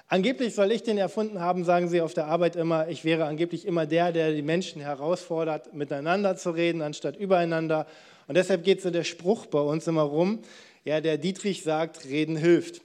Angeblich 0.08 0.54
soll 0.54 0.72
ich 0.72 0.82
den 0.82 0.98
erfunden 0.98 1.40
haben, 1.40 1.64
sagen 1.64 1.88
sie 1.88 2.02
auf 2.02 2.12
der 2.12 2.26
Arbeit 2.26 2.56
immer, 2.56 2.88
ich 2.88 3.04
wäre 3.04 3.24
angeblich 3.24 3.66
immer 3.66 3.86
der, 3.86 4.12
der 4.12 4.32
die 4.32 4.42
Menschen 4.42 4.82
herausfordert, 4.82 5.72
miteinander 5.72 6.36
zu 6.36 6.50
reden, 6.50 6.82
anstatt 6.82 7.16
übereinander. 7.16 7.86
Und 8.28 8.36
deshalb 8.36 8.62
geht 8.62 8.82
so 8.82 8.90
der 8.90 9.04
Spruch 9.04 9.46
bei 9.46 9.60
uns 9.60 9.86
immer 9.86 10.02
rum, 10.02 10.40
ja, 10.84 11.00
der 11.00 11.16
Dietrich 11.16 11.62
sagt, 11.62 12.04
Reden 12.04 12.36
hilft. 12.36 12.82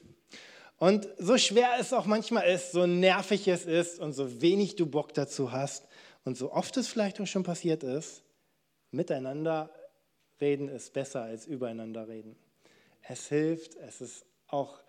Und 0.77 1.09
so 1.17 1.37
schwer 1.37 1.71
es 1.79 1.91
auch 1.91 2.05
manchmal 2.05 2.47
ist, 2.47 2.71
so 2.71 2.85
nervig 2.85 3.45
es 3.49 3.65
ist 3.65 3.99
und 3.99 4.13
so 4.13 4.41
wenig 4.41 4.77
du 4.77 4.85
Bock 4.85 5.13
dazu 5.13 5.51
hast 5.51 5.88
und 6.29 6.37
so 6.37 6.53
oft 6.53 6.77
es 6.77 6.87
vielleicht 6.87 7.19
auch 7.19 7.25
schon 7.25 7.41
passiert 7.41 7.81
ist, 7.81 8.21
miteinander 8.91 9.73
reden 10.39 10.67
ist 10.69 10.93
besser 10.93 11.23
als 11.23 11.47
übereinander 11.47 12.07
reden. 12.07 12.35
Es 13.01 13.29
hilft, 13.29 13.73
es 13.77 13.99
ist 13.99 14.25
auch 14.45 14.79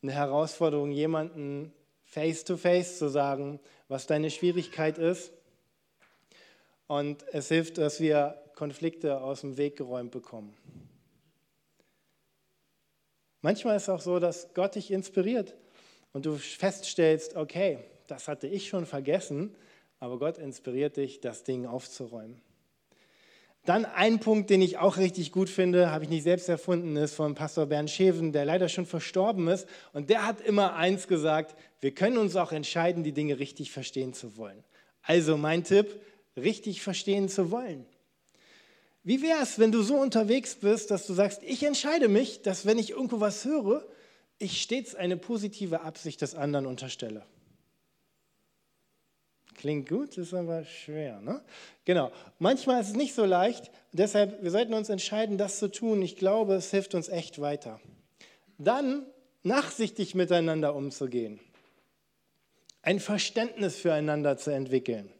eine 0.00 0.12
Herausforderung, 0.12 0.92
jemanden 0.92 1.74
face-to-face 2.04 2.94
-face 2.94 2.98
zu 2.98 3.08
sagen, 3.08 3.60
was 3.88 4.06
deine 4.06 4.30
Schwierigkeit 4.30 4.96
ist. 4.96 5.32
Und 6.86 7.26
es 7.30 7.48
hilft, 7.48 7.76
dass 7.76 8.00
wir 8.00 8.42
Konflikte 8.54 9.20
aus 9.20 9.42
dem 9.42 9.58
Weg 9.58 9.76
geräumt 9.76 10.12
bekommen. 10.12 10.56
Manchmal 13.42 13.76
ist 13.76 13.82
es 13.82 13.88
auch 13.90 14.00
so, 14.00 14.18
dass 14.18 14.54
Gott 14.54 14.76
dich 14.76 14.90
inspiriert 14.90 15.56
und 16.14 16.24
du 16.24 16.36
feststellst, 16.36 17.36
okay, 17.36 17.80
das 18.06 18.28
hatte 18.28 18.46
ich 18.46 18.68
schon 18.68 18.86
vergessen, 18.86 19.54
aber 19.98 20.18
Gott 20.18 20.38
inspiriert 20.38 20.96
dich, 20.96 21.20
das 21.20 21.44
Ding 21.44 21.66
aufzuräumen. 21.66 22.40
Dann 23.66 23.84
ein 23.84 24.20
Punkt, 24.20 24.48
den 24.50 24.62
ich 24.62 24.78
auch 24.78 24.96
richtig 24.96 25.32
gut 25.32 25.50
finde, 25.50 25.90
habe 25.90 26.04
ich 26.04 26.10
nicht 26.10 26.22
selbst 26.22 26.48
erfunden, 26.48 26.96
ist 26.96 27.14
von 27.14 27.34
Pastor 27.34 27.66
Bernd 27.66 27.90
Scheven, 27.90 28.32
der 28.32 28.44
leider 28.44 28.68
schon 28.68 28.86
verstorben 28.86 29.48
ist. 29.48 29.66
Und 29.92 30.08
der 30.08 30.24
hat 30.24 30.40
immer 30.40 30.76
eins 30.76 31.08
gesagt, 31.08 31.56
wir 31.80 31.90
können 31.92 32.16
uns 32.16 32.36
auch 32.36 32.52
entscheiden, 32.52 33.02
die 33.02 33.12
Dinge 33.12 33.40
richtig 33.40 33.72
verstehen 33.72 34.14
zu 34.14 34.36
wollen. 34.36 34.62
Also 35.02 35.36
mein 35.36 35.64
Tipp, 35.64 36.00
richtig 36.36 36.80
verstehen 36.80 37.28
zu 37.28 37.50
wollen. 37.50 37.86
Wie 39.02 39.20
wäre 39.20 39.42
es, 39.42 39.58
wenn 39.58 39.72
du 39.72 39.82
so 39.82 39.96
unterwegs 39.96 40.54
bist, 40.56 40.92
dass 40.92 41.06
du 41.06 41.14
sagst, 41.14 41.42
ich 41.42 41.64
entscheide 41.64 42.06
mich, 42.08 42.42
dass 42.42 42.66
wenn 42.66 42.78
ich 42.78 42.90
irgendwo 42.90 43.18
was 43.18 43.44
höre, 43.44 43.84
ich 44.38 44.62
stets 44.62 44.94
eine 44.94 45.16
positive 45.16 45.80
Absicht 45.80 46.22
des 46.22 46.34
anderen 46.34 46.66
unterstelle. 46.66 47.24
Klingt 49.56 49.88
gut, 49.88 50.18
ist 50.18 50.34
aber 50.34 50.64
schwer. 50.64 51.20
Ne? 51.20 51.40
Genau. 51.86 52.12
Manchmal 52.38 52.80
ist 52.82 52.88
es 52.88 52.94
nicht 52.94 53.14
so 53.14 53.24
leicht. 53.24 53.70
Deshalb, 53.92 54.42
wir 54.42 54.50
sollten 54.50 54.74
uns 54.74 54.90
entscheiden, 54.90 55.38
das 55.38 55.58
zu 55.58 55.70
tun. 55.70 56.02
Ich 56.02 56.16
glaube, 56.16 56.54
es 56.54 56.70
hilft 56.70 56.94
uns 56.94 57.08
echt 57.08 57.40
weiter. 57.40 57.80
Dann 58.58 59.06
nachsichtig 59.42 60.14
miteinander 60.14 60.74
umzugehen. 60.74 61.40
Ein 62.82 63.00
Verständnis 63.00 63.76
füreinander 63.76 64.36
zu 64.36 64.50
entwickeln. 64.50 65.10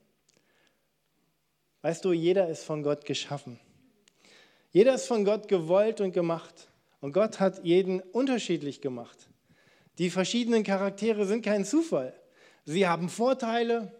Weißt 1.81 2.05
du, 2.05 2.13
jeder 2.13 2.49
ist 2.49 2.65
von 2.65 2.83
Gott 2.83 3.05
geschaffen. 3.05 3.59
Jeder 4.71 4.95
ist 4.95 5.07
von 5.07 5.25
Gott 5.25 5.49
gewollt 5.49 6.01
und 6.01 6.13
gemacht. 6.13 6.69
Und 7.01 7.13
Gott 7.13 7.41
hat 7.41 7.65
jeden 7.65 8.01
unterschiedlich 8.01 8.81
gemacht. 8.81 9.29
Die 9.99 10.11
verschiedenen 10.11 10.65
Charaktere 10.65 11.25
sind 11.25 11.43
kein 11.45 11.65
Zufall. 11.65 12.13
Sie 12.65 12.87
haben 12.87 13.09
Vorteile, 13.09 13.93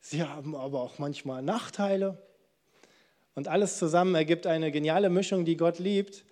Sie 0.00 0.22
haben 0.22 0.56
aber 0.56 0.80
auch 0.80 0.98
manchmal 0.98 1.42
Nachteile. 1.42 2.18
Und 3.34 3.48
alles 3.48 3.78
zusammen 3.78 4.14
ergibt 4.14 4.46
eine 4.46 4.72
geniale 4.72 5.10
Mischung, 5.10 5.44
die 5.44 5.56
Gott 5.56 5.78
liebt. 5.78 6.24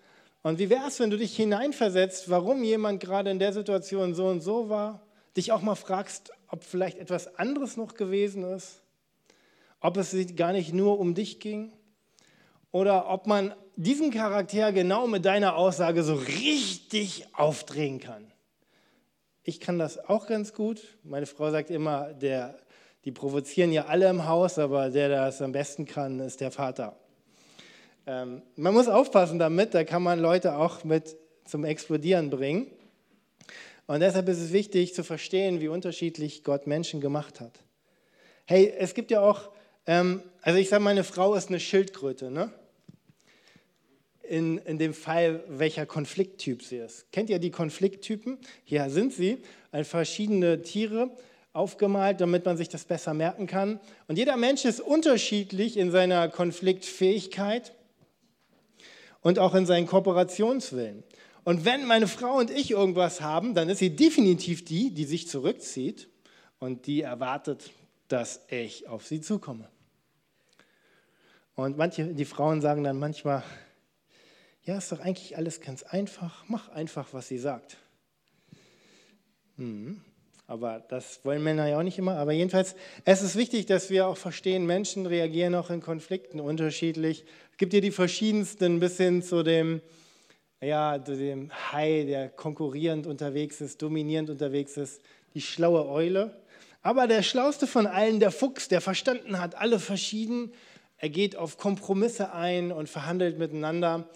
Und 0.43 0.59
wie 0.59 0.71
wäre 0.71 0.87
es, 0.89 1.01
wenn 1.01 1.11
du 1.11 1.19
dich 1.19 1.37
hineinversetzt, 1.37 2.31
warum 2.31 2.65
jemand 2.65 3.01
gerade 3.01 3.31
in 3.31 3.39
der 3.39 3.53
Situation 3.53 4.15
so 4.15 4.27
und 4.27 4.41
so 4.41 4.69
war? 4.69 5.03
Dich 5.37 5.53
auch 5.53 5.63
mal 5.63 5.75
fragst, 5.75 6.33
ob 6.49 6.65
vielleicht 6.65 6.99
etwas 6.99 7.37
anderes 7.39 7.77
noch 7.77 7.95
gewesen 7.95 8.43
ist? 8.45 8.83
Ob 9.81 9.97
es 9.97 10.15
gar 10.35 10.53
nicht 10.53 10.73
nur 10.73 10.99
um 10.99 11.15
dich 11.15 11.39
ging? 11.39 11.73
Oder 12.73 13.09
ob 13.09 13.27
man 13.27 13.55
diesen 13.77 14.11
Charakter 14.11 14.73
genau 14.73 15.07
mit 15.07 15.25
deiner 15.25 15.57
Aussage 15.57 16.03
so 16.03 16.15
richtig 16.15 17.27
aufdrehen 17.33 18.01
kann? 18.01 18.31
Ich 19.43 19.61
kann 19.61 19.79
das 19.79 19.99
auch 19.99 20.27
ganz 20.27 20.53
gut. 20.53 20.83
Meine 21.05 21.27
Frau 21.27 21.51
sagt 21.51 21.71
immer, 21.71 22.13
der 22.13 22.59
die 23.09 23.13
provozieren 23.13 23.73
ja 23.73 23.87
alle 23.87 24.07
im 24.11 24.27
Haus, 24.27 24.59
aber 24.59 24.91
der, 24.91 25.09
der 25.09 25.29
es 25.29 25.41
am 25.41 25.53
besten 25.53 25.87
kann, 25.87 26.21
ist 26.21 26.43
der 26.43 26.51
Vater. 26.51 26.95
Ähm, 28.07 28.43
man 28.55 28.75
muss 28.75 28.87
aufpassen 28.87 29.39
damit, 29.39 29.73
da 29.73 29.83
kann 29.83 30.03
man 30.03 30.19
Leute 30.19 30.59
auch 30.59 30.85
mit 30.85 31.17
zum 31.47 31.65
Explodieren 31.65 32.29
bringen. 32.29 32.67
Und 33.87 34.01
deshalb 34.01 34.29
ist 34.29 34.41
es 34.41 34.53
wichtig 34.53 34.93
zu 34.93 35.05
verstehen, 35.05 35.63
wie 35.63 35.69
unterschiedlich 35.69 36.45
Gott 36.45 36.67
Menschen 36.67 37.01
gemacht 37.01 37.41
hat. 37.41 37.59
Hey, 38.45 38.75
es 38.79 38.93
gibt 38.93 39.11
ja 39.11 39.23
auch, 39.23 39.53
ähm, 39.87 40.23
also 40.43 40.59
ich 40.59 40.69
sage, 40.69 40.85
meine 40.85 41.03
Frau 41.03 41.35
ist 41.35 41.49
eine 41.49 41.61
Schildkröte, 41.61 42.31
ne? 42.31 42.53
In, 44.23 44.59
in 44.59 44.77
dem 44.77 44.93
Fall, 44.93 45.43
welcher 45.49 45.87
Konflikttyp 45.87 46.63
sie 46.63 46.77
ist. 46.77 47.11
Kennt 47.11 47.31
ihr 47.31 47.39
die 47.39 47.53
Konflikttypen? 47.53 48.37
Hier 48.65 48.91
sind 48.91 49.15
sie, 49.15 49.39
verschiedene 49.85 50.61
Tiere 50.61 51.11
aufgemalt, 51.53 52.21
damit 52.21 52.45
man 52.45 52.57
sich 52.57 52.69
das 52.69 52.85
besser 52.85 53.15
merken 53.15 53.47
kann. 53.47 53.81
Und 54.07 54.17
jeder 54.17 54.37
Mensch 54.37 54.65
ist 54.65 54.81
unterschiedlich 54.81 55.77
in 55.77 55.91
seiner 55.91 56.29
Konfliktfähigkeit 56.29 57.73
und 59.23 59.39
auch 59.39 59.55
in 59.55 59.67
seinen 59.67 59.87
Kooperationswillen. 59.87 61.03
Und 61.45 61.65
wenn 61.65 61.87
meine 61.87 62.07
Frau 62.07 62.37
und 62.37 62.51
ich 62.51 62.71
irgendwas 62.71 63.21
haben, 63.21 63.55
dann 63.55 63.69
ist 63.69 63.79
sie 63.79 63.97
definitiv 63.97 64.65
die, 64.65 64.93
die 64.93 65.05
sich 65.05 65.29
zurückzieht 65.29 66.09
und 66.59 66.87
die 66.87 67.03
erwartet, 67.03 67.71
dass 68.09 68.41
ich 68.49 68.89
auf 68.89 69.07
sie 69.07 69.21
zukomme. 69.21 69.69
Und 71.55 71.77
manche, 71.77 72.07
die 72.15 72.25
Frauen 72.25 72.61
sagen 72.61 72.85
dann 72.85 72.99
manchmal, 72.99 73.43
ja, 74.65 74.77
ist 74.77 74.93
doch 74.93 75.01
eigentlich 75.01 75.37
alles 75.37 75.61
ganz 75.61 75.83
einfach, 75.83 76.45
mach 76.47 76.69
einfach, 76.69 77.09
was 77.13 77.29
sie 77.29 77.39
sagt. 77.39 77.79
Hm. 79.57 80.05
Aber 80.49 80.83
das 80.89 81.21
wollen 81.25 81.43
Männer 81.43 81.69
ja 81.69 81.79
auch 81.79 81.83
nicht 81.83 81.99
immer. 81.99 82.17
Aber 82.17 82.33
jedenfalls, 82.33 82.75
es 83.05 83.21
ist 83.21 83.37
wichtig, 83.37 83.67
dass 83.67 83.91
wir 83.91 84.07
auch 84.09 84.17
verstehen, 84.17 84.65
Menschen 84.65 85.05
reagieren 85.05 85.55
auch 85.55 85.69
in 85.69 85.83
Konflikten 85.83 86.41
unterschiedlich. 86.41 87.27
Es 87.53 87.59
gibt 87.59 87.75
hier 87.75 87.83
die 87.83 87.91
verschiedensten 87.91 88.81
bis 88.81 88.97
hin 88.97 89.23
zu 89.23 89.43
dem, 89.43 89.83
ja, 90.63 91.05
zu 91.05 91.19
dem 91.19 91.51
Hai, 91.71 92.05
der 92.05 92.31
konkurrierend 92.31 93.07
unterwegs 93.07 93.61
ist, 93.61 93.83
dominierend 93.83 94.31
unterwegs 94.31 94.79
ist, 94.79 95.03
die 95.35 95.43
schlaue 95.43 95.87
Eule. 95.87 96.41
Aber 96.81 97.07
der 97.07 97.23
schlauste 97.23 97.67
von 97.67 97.87
allen, 97.87 98.19
der 98.19 98.31
Fuchs, 98.31 98.69
der 98.69 98.81
verstanden 98.81 99.39
hat, 99.39 99.55
alle 99.55 99.79
verschieden, 99.79 100.53
er 100.97 101.11
geht 101.11 101.37
auf 101.37 101.59
Kompromisse 101.59 102.33
ein 102.33 102.73
und 102.73 102.89
verhandelt 102.89 103.39
miteinander. 103.39 104.09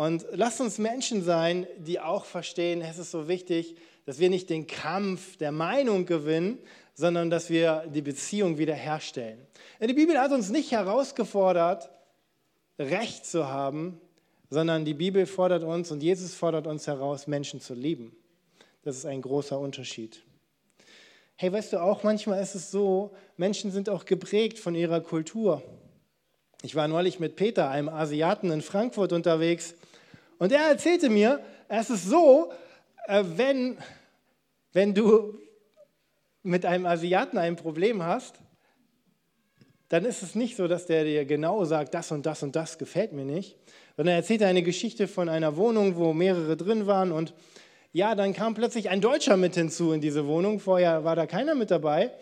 Und 0.00 0.24
lasst 0.32 0.62
uns 0.62 0.78
Menschen 0.78 1.22
sein, 1.22 1.66
die 1.76 2.00
auch 2.00 2.24
verstehen, 2.24 2.80
es 2.80 2.96
ist 2.96 3.10
so 3.10 3.28
wichtig, 3.28 3.76
dass 4.06 4.18
wir 4.18 4.30
nicht 4.30 4.48
den 4.48 4.66
Kampf 4.66 5.36
der 5.36 5.52
Meinung 5.52 6.06
gewinnen, 6.06 6.56
sondern 6.94 7.28
dass 7.28 7.50
wir 7.50 7.84
die 7.86 8.00
Beziehung 8.00 8.56
wiederherstellen. 8.56 9.46
Die 9.78 9.92
Bibel 9.92 10.18
hat 10.18 10.32
uns 10.32 10.48
nicht 10.48 10.72
herausgefordert, 10.72 11.90
Recht 12.78 13.26
zu 13.26 13.48
haben, 13.48 14.00
sondern 14.48 14.86
die 14.86 14.94
Bibel 14.94 15.26
fordert 15.26 15.64
uns 15.64 15.90
und 15.90 16.02
Jesus 16.02 16.32
fordert 16.32 16.66
uns 16.66 16.86
heraus, 16.86 17.26
Menschen 17.26 17.60
zu 17.60 17.74
lieben. 17.74 18.16
Das 18.84 18.96
ist 18.96 19.04
ein 19.04 19.20
großer 19.20 19.60
Unterschied. 19.60 20.22
Hey, 21.36 21.52
weißt 21.52 21.74
du 21.74 21.82
auch, 21.82 22.04
manchmal 22.04 22.42
ist 22.42 22.54
es 22.54 22.70
so, 22.70 23.10
Menschen 23.36 23.70
sind 23.70 23.90
auch 23.90 24.06
geprägt 24.06 24.60
von 24.60 24.74
ihrer 24.74 25.02
Kultur. 25.02 25.62
Ich 26.62 26.74
war 26.74 26.88
neulich 26.88 27.20
mit 27.20 27.36
Peter, 27.36 27.68
einem 27.68 27.90
Asiaten 27.90 28.50
in 28.50 28.62
Frankfurt 28.62 29.12
unterwegs, 29.12 29.74
und 30.40 30.50
er 30.50 30.68
erzählte 30.68 31.08
mir, 31.08 31.38
es 31.68 31.88
ist 31.88 32.06
so, 32.06 32.52
äh, 33.06 33.22
wenn 33.36 33.78
wenn 34.72 34.94
du 34.94 35.38
mit 36.42 36.64
einem 36.64 36.86
Asiaten 36.86 37.38
ein 37.38 37.56
Problem 37.56 38.02
hast, 38.02 38.36
dann 39.88 40.04
ist 40.04 40.22
es 40.22 40.36
nicht 40.36 40.56
so, 40.56 40.68
dass 40.68 40.86
der 40.86 41.04
dir 41.04 41.24
genau 41.24 41.64
sagt, 41.64 41.94
das 41.94 42.12
und 42.12 42.24
das 42.24 42.44
und 42.44 42.54
das 42.54 42.78
gefällt 42.78 43.12
mir 43.12 43.24
nicht, 43.24 43.56
sondern 43.96 44.14
er 44.14 44.18
erzählt 44.18 44.42
eine 44.44 44.62
Geschichte 44.62 45.08
von 45.08 45.28
einer 45.28 45.56
Wohnung, 45.56 45.96
wo 45.96 46.12
mehrere 46.12 46.56
drin 46.56 46.86
waren. 46.86 47.10
Und 47.10 47.34
ja, 47.92 48.14
dann 48.14 48.32
kam 48.32 48.54
plötzlich 48.54 48.88
ein 48.88 49.00
Deutscher 49.00 49.36
mit 49.36 49.56
hinzu 49.56 49.92
in 49.92 50.00
diese 50.00 50.28
Wohnung, 50.28 50.60
vorher 50.60 51.02
war 51.02 51.16
da 51.16 51.26
keiner 51.26 51.56
mit 51.56 51.72
dabei. 51.72 52.12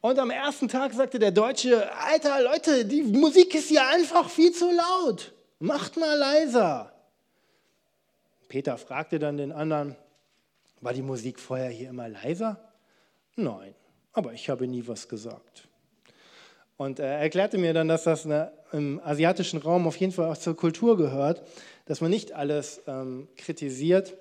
Und 0.00 0.20
am 0.20 0.30
ersten 0.30 0.68
Tag 0.68 0.92
sagte 0.92 1.18
der 1.18 1.32
Deutsche, 1.32 1.90
Alter 1.96 2.40
Leute, 2.42 2.84
die 2.84 3.02
Musik 3.02 3.56
ist 3.56 3.70
ja 3.72 3.88
einfach 3.88 4.30
viel 4.30 4.52
zu 4.52 4.70
laut, 4.70 5.34
macht 5.58 5.96
mal 5.96 6.16
leiser. 6.16 6.92
Peter 8.48 8.78
fragte 8.78 9.18
dann 9.18 9.36
den 9.36 9.52
anderen, 9.52 9.96
war 10.80 10.92
die 10.92 11.02
Musik 11.02 11.40
vorher 11.40 11.70
hier 11.70 11.90
immer 11.90 12.08
leiser? 12.08 12.60
Nein, 13.34 13.74
aber 14.12 14.32
ich 14.32 14.48
habe 14.48 14.66
nie 14.66 14.86
was 14.86 15.08
gesagt. 15.08 15.68
Und 16.76 16.98
er 16.98 17.18
erklärte 17.18 17.58
mir 17.58 17.72
dann, 17.72 17.88
dass 17.88 18.04
das 18.04 18.28
im 18.72 19.00
asiatischen 19.02 19.60
Raum 19.60 19.86
auf 19.86 19.96
jeden 19.96 20.12
Fall 20.12 20.30
auch 20.30 20.36
zur 20.36 20.56
Kultur 20.56 20.96
gehört, 20.96 21.42
dass 21.86 22.00
man 22.00 22.10
nicht 22.10 22.32
alles 22.32 22.82
ähm, 22.86 23.28
kritisiert 23.36 24.16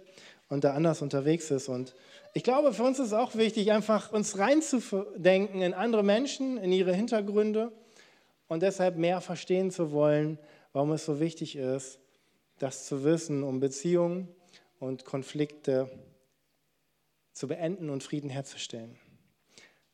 und 0.50 0.64
da 0.64 0.74
anders 0.74 1.02
unterwegs 1.02 1.52
ist. 1.52 1.68
Und 1.68 1.96
ich 2.34 2.44
glaube, 2.44 2.74
für 2.74 2.84
uns 2.84 3.00
ist 3.00 3.08
es 3.08 3.14
auch 3.14 3.36
wichtig, 3.36 3.72
einfach 3.72 4.12
uns 4.12 4.38
reinzudenken 4.38 5.62
in 5.62 5.74
andere 5.74 6.04
Menschen, 6.04 6.58
in 6.58 6.72
ihre 6.72 6.94
Hintergründe 6.94 7.72
und 8.48 8.62
deshalb 8.62 8.98
mehr 8.98 9.22
verstehen 9.22 9.72
zu 9.72 9.92
wollen, 9.92 10.38
warum 10.72 10.92
es 10.92 11.06
so 11.06 11.20
wichtig 11.20 11.56
ist, 11.56 12.00
das 12.60 12.86
zu 12.86 13.04
wissen, 13.04 13.44
um 13.44 13.60
Beziehungen 13.60 14.28
und 14.80 15.06
Konflikte 15.06 15.90
zu 17.34 17.48
beenden 17.48 17.90
und 17.90 18.04
Frieden 18.04 18.30
herzustellen. 18.30 18.98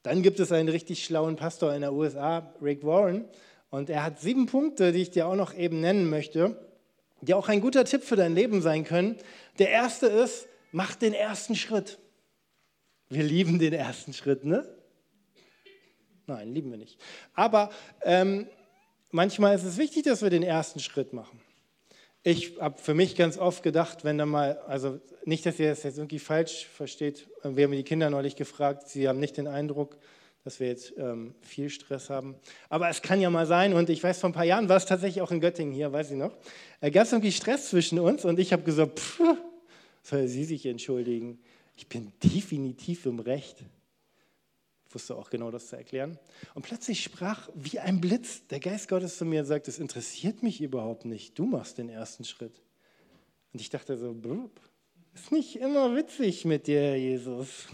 Dann 0.04 0.24
gibt 0.24 0.40
es 0.40 0.52
einen 0.52 0.70
richtig 0.70 1.04
schlauen 1.04 1.36
Pastor 1.36 1.74
in 1.74 1.82
der 1.82 1.94
USA, 1.94 2.54
Rick 2.62 2.84
Warren, 2.84 3.26
und 3.70 3.90
er 3.90 4.04
hat 4.04 4.20
sieben 4.20 4.48
Punkte, 4.48 4.92
die 4.92 5.02
ich 5.02 5.12
dir 5.12 5.28
auch 5.28 5.36
noch 5.36 5.54
eben 5.54 5.80
nennen 5.80 6.10
möchte, 6.10 6.60
die 7.22 7.34
auch 7.34 7.48
ein 7.48 7.62
guter 7.62 7.86
Tipp 7.86 8.04
für 8.04 8.18
dein 8.18 8.36
Leben 8.36 8.62
sein 8.62 8.84
können. 8.84 9.18
Der 9.60 9.70
erste 9.70 10.08
ist, 10.08 10.48
mach 10.72 10.96
den 10.96 11.14
ersten 11.14 11.56
Schritt. 11.56 11.98
Wir 13.08 13.24
lieben 13.24 13.60
den 13.60 13.74
ersten 13.74 14.14
Schritt, 14.14 14.44
ne? 14.44 14.68
Nein, 16.28 16.54
lieben 16.54 16.72
wir 16.72 16.78
nicht. 16.78 17.00
Aber 17.34 17.72
ähm, 18.04 18.48
manchmal 19.12 19.56
ist 19.56 19.64
es 19.64 19.78
wichtig, 19.78 20.04
dass 20.04 20.22
wir 20.22 20.30
den 20.30 20.44
ersten 20.44 20.80
Schritt 20.80 21.14
machen. 21.14 21.42
Ich 22.24 22.60
habe 22.60 22.80
für 22.80 22.94
mich 22.94 23.16
ganz 23.16 23.40
oft 23.40 23.64
gedacht, 23.64 24.04
wenn 24.04 24.20
da 24.20 24.28
mal, 24.28 24.60
also 24.68 25.00
nicht, 25.26 25.44
dass 25.46 25.60
ihr 25.60 25.70
das 25.70 25.82
jetzt 25.82 25.98
irgendwie 25.98 26.20
falsch 26.20 26.68
versteht, 26.68 27.28
wir 27.44 27.64
haben 27.64 27.72
die 27.72 27.84
Kinder 27.84 28.12
neulich 28.12 28.36
gefragt, 28.36 28.88
sie 28.88 29.08
haben 29.08 29.20
nicht 29.20 29.38
den 29.38 29.48
Eindruck, 29.48 29.98
dass 30.44 30.60
wir 30.60 30.68
jetzt 30.68 30.94
ähm, 30.98 31.34
viel 31.42 31.70
Stress 31.70 32.12
haben. 32.12 32.36
Aber 32.70 32.90
es 32.90 33.02
kann 33.02 33.22
ja 33.22 33.30
mal 33.32 33.48
sein, 33.48 33.74
und 33.74 33.90
ich 33.90 34.04
weiß, 34.04 34.20
vor 34.20 34.30
ein 34.30 34.34
paar 34.34 34.46
Jahren 34.46 34.70
war 34.70 34.78
es 34.78 34.86
tatsächlich 34.86 35.22
auch 35.22 35.32
in 35.32 35.42
Göttingen 35.42 35.74
hier, 35.74 35.92
weiß 35.92 36.12
ich 36.12 36.18
noch, 36.18 36.32
da 36.80 36.90
gab 36.90 37.06
es 37.06 37.12
irgendwie 37.12 37.32
Stress 37.32 37.70
zwischen 37.70 37.98
uns 37.98 38.24
und 38.24 38.40
ich 38.40 38.54
habe 38.54 38.62
gesagt, 38.64 39.00
pff, 39.00 39.22
soll 40.04 40.28
sie 40.28 40.46
sich 40.46 40.68
entschuldigen? 40.68 41.40
Ich 41.76 41.88
bin 41.88 42.12
definitiv 42.24 43.08
im 43.08 43.20
Recht. 43.20 43.58
Wusste 44.94 45.16
auch 45.16 45.30
genau 45.30 45.52
das 45.52 45.68
zu 45.68 45.78
erklären. 45.78 46.18
Und 46.54 46.64
plötzlich 46.64 47.04
sprach 47.04 47.50
wie 47.56 47.80
ein 47.80 48.02
Blitz 48.02 48.48
der 48.48 48.60
Geist 48.60 48.88
Gottes 48.90 49.18
zu 49.18 49.26
mir 49.26 49.42
und 49.42 49.46
sagte, 49.46 49.72
es 49.72 49.80
interessiert 49.80 50.44
mich 50.44 50.62
überhaupt 50.62 51.06
nicht, 51.06 51.38
du 51.40 51.46
machst 51.46 51.78
den 51.78 51.90
ersten 51.90 52.24
Schritt. 52.24 52.62
Und 53.54 53.62
ich 53.62 53.70
dachte 53.70 53.98
so, 53.98 54.14
blub, 54.14 54.60
ist 55.14 55.32
nicht 55.32 55.58
immer 55.58 55.96
witzig 55.96 56.46
mit 56.46 56.68
dir, 56.68 56.98
Jesus. 56.98 57.68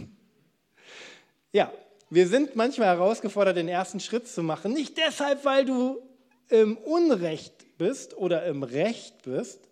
Ja, 1.52 1.72
wir 2.10 2.28
sind 2.28 2.56
manchmal 2.56 2.88
herausgefordert, 2.88 3.58
den 3.58 3.68
ersten 3.68 4.00
Schritt 4.00 4.28
zu 4.28 4.42
machen. 4.44 4.74
Nicht 4.74 4.98
deshalb, 4.98 5.46
weil 5.46 5.66
du 5.66 6.02
im 6.50 6.78
Unrecht 6.78 7.78
bist 7.78 8.16
oder 8.18 8.46
im 8.46 8.64
Recht 8.64 9.24
bist, 9.24 9.68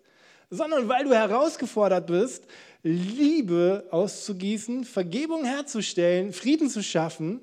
sondern 0.50 0.88
weil 0.88 1.04
du 1.04 1.14
herausgefordert 1.14 2.06
bist, 2.06 2.46
Liebe 2.86 3.84
auszugießen, 3.90 4.84
Vergebung 4.84 5.44
herzustellen, 5.44 6.32
Frieden 6.32 6.70
zu 6.70 6.84
schaffen, 6.84 7.40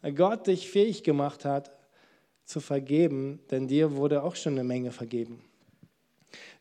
weil 0.00 0.14
Gott 0.14 0.46
dich 0.46 0.70
fähig 0.70 1.02
gemacht 1.02 1.44
hat, 1.44 1.70
zu 2.46 2.60
vergeben, 2.60 3.40
denn 3.50 3.68
dir 3.68 3.94
wurde 3.96 4.22
auch 4.22 4.34
schon 4.34 4.54
eine 4.54 4.64
Menge 4.64 4.90
vergeben. 4.90 5.44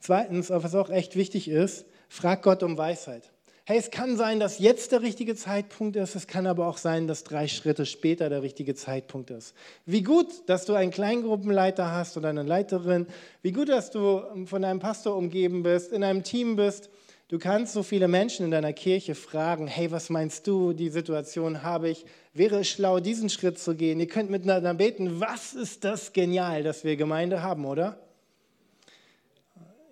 Zweitens, 0.02 0.50
was 0.50 0.76
auch 0.76 0.90
echt 0.90 1.16
wichtig 1.16 1.48
ist, 1.48 1.86
frag 2.10 2.44
Gott 2.44 2.62
um 2.62 2.78
Weisheit. 2.78 3.32
Hey, 3.64 3.80
es 3.80 3.90
kann 3.90 4.18
sein, 4.18 4.40
dass 4.40 4.60
jetzt 4.60 4.92
der 4.92 5.02
richtige 5.02 5.34
Zeitpunkt 5.34 5.96
ist, 5.96 6.16
es 6.16 6.28
kann 6.28 6.48
aber 6.48 6.68
auch 6.68 6.78
sein, 6.78 7.08
dass 7.08 7.24
drei 7.24 7.48
Schritte 7.48 7.86
später 7.86 8.30
der 8.30 8.44
richtige 8.44 8.76
Zeitpunkt 8.76 9.32
ist. 9.32 9.56
Wie 9.86 10.04
gut, 10.04 10.28
dass 10.48 10.66
du 10.66 10.74
einen 10.74 10.92
Kleingruppenleiter 10.92 11.92
hast 11.92 12.18
oder 12.18 12.30
eine 12.30 12.44
Leiterin, 12.44 13.08
wie 13.42 13.54
gut, 13.54 13.70
dass 13.70 13.92
du 13.92 14.22
von 14.46 14.62
deinem 14.62 14.80
Pastor 14.80 15.16
umgeben 15.16 15.64
bist, 15.64 15.94
in 15.94 16.04
einem 16.04 16.22
Team 16.22 16.58
bist. 16.58 16.90
Du 17.28 17.40
kannst 17.40 17.74
so 17.74 17.82
viele 17.82 18.08
Menschen 18.08 18.46
in 18.46 18.52
deiner 18.52 18.74
Kirche 18.74 19.16
fragen, 19.16 19.66
hey, 19.66 19.92
was 19.92 20.10
meinst 20.10 20.46
du, 20.46 20.74
die 20.74 20.90
Situation 20.90 21.64
habe 21.64 21.90
ich, 21.90 22.06
wäre 22.34 22.60
es 22.60 22.70
schlau, 22.70 23.00
diesen 23.00 23.30
Schritt 23.30 23.58
zu 23.58 23.76
gehen? 23.76 24.00
Ihr 24.00 24.08
könnt 24.08 24.30
miteinander 24.30 24.74
beten, 24.76 25.20
was 25.20 25.54
ist 25.54 25.84
das 25.84 26.14
genial, 26.14 26.62
dass 26.62 26.84
wir 26.84 26.96
Gemeinde 26.96 27.42
haben, 27.42 27.66
oder? 27.66 28.00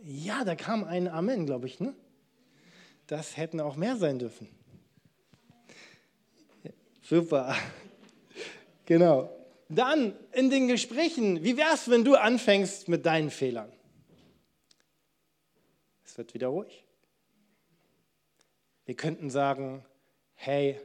Ja, 0.04 0.44
da 0.44 0.56
kam 0.56 0.84
ein 0.84 1.08
Amen, 1.08 1.46
glaube 1.48 1.66
ich, 1.66 1.80
ne? 1.80 1.96
das 3.08 3.38
hätten 3.38 3.60
auch 3.60 3.76
mehr 3.76 3.96
sein 3.96 4.20
dürfen. 4.20 4.48
Super. 7.02 7.56
Genau. 8.86 9.30
Dann 9.70 10.14
in 10.34 10.50
den 10.50 10.68
Gesprächen, 10.68 11.42
wie 11.42 11.56
wäre 11.56 11.74
es, 11.74 11.90
wenn 11.90 12.04
du 12.04 12.16
anfängst 12.16 12.90
mit 12.90 13.06
deinen 13.06 13.32
Fehlern? 13.32 13.72
Es 16.04 16.18
wird 16.18 16.34
wieder 16.34 16.48
ruhig. 16.48 16.83
Wir 18.86 18.96
könnten 18.96 19.30
sagen, 19.30 19.86
hey, 20.36 20.80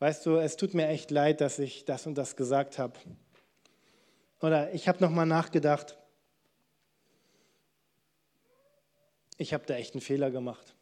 weißt 0.00 0.26
du, 0.26 0.36
es 0.36 0.56
tut 0.56 0.74
mir 0.74 0.88
echt 0.88 1.10
leid, 1.10 1.40
dass 1.40 1.58
ich 1.58 1.84
das 1.84 2.06
und 2.06 2.16
das 2.16 2.36
gesagt 2.36 2.78
habe. 2.78 2.98
Oder 4.40 4.72
ich 4.72 4.88
habe 4.88 5.02
nochmal 5.02 5.26
nachgedacht, 5.26 5.96
ich 9.36 9.54
habe 9.54 9.64
da 9.66 9.74
echt 9.74 9.94
einen 9.94 10.00
Fehler 10.00 10.30
gemacht. 10.30 10.74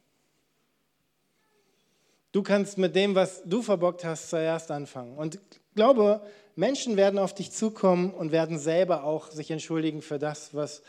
Du 2.33 2.43
kannst 2.43 2.77
mit 2.77 2.95
dem, 2.95 3.15
was 3.15 3.43
du 3.45 3.63
verbockt 3.63 4.05
hast, 4.05 4.29
zuerst 4.29 4.71
anfangen. 4.71 5.17
Und 5.17 5.39
glaube, 5.75 6.21
Menschen 6.55 6.97
werden 6.97 7.19
auf 7.19 7.35
dich 7.35 7.53
zukommen 7.53 8.13
und 8.13 8.33
werden 8.33 8.59
selber 8.59 9.05
auch 9.05 9.31
sich 9.31 9.51
entschuldigen 9.51 10.03
für 10.03 10.19
das, 10.19 10.55
was, 10.55 10.83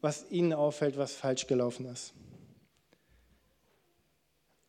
was 0.00 0.30
ihnen 0.30 0.52
auffällt, 0.52 0.98
was 0.98 1.14
falsch 1.14 1.46
gelaufen 1.46 1.86
ist. 1.86 2.12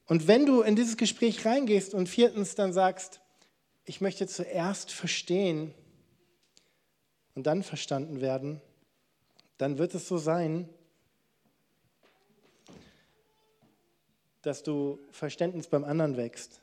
Und 0.07 0.27
wenn 0.27 0.45
du 0.45 0.61
in 0.61 0.75
dieses 0.75 0.95
Gespräch 0.97 1.45
reingehst 1.45 1.93
und 1.93 2.07
viertens 2.07 2.55
dann 2.55 2.71
sagst, 2.71 3.19
ich 3.83 4.01
möchte 4.01 4.25
zuerst 4.27 4.91
verstehen 4.91 5.73
und 7.35 7.45
dann 7.45 7.61
verstanden 7.61 8.21
werden, 8.21 8.61
dann 9.57 9.77
wird 9.77 9.93
es 9.95 10.07
so 10.07 10.17
sein, 10.17 10.69
dass 14.41 14.63
du 14.63 14.97
Verständnis 15.11 15.67
beim 15.67 15.83
anderen 15.83 16.15
wächst. 16.15 16.61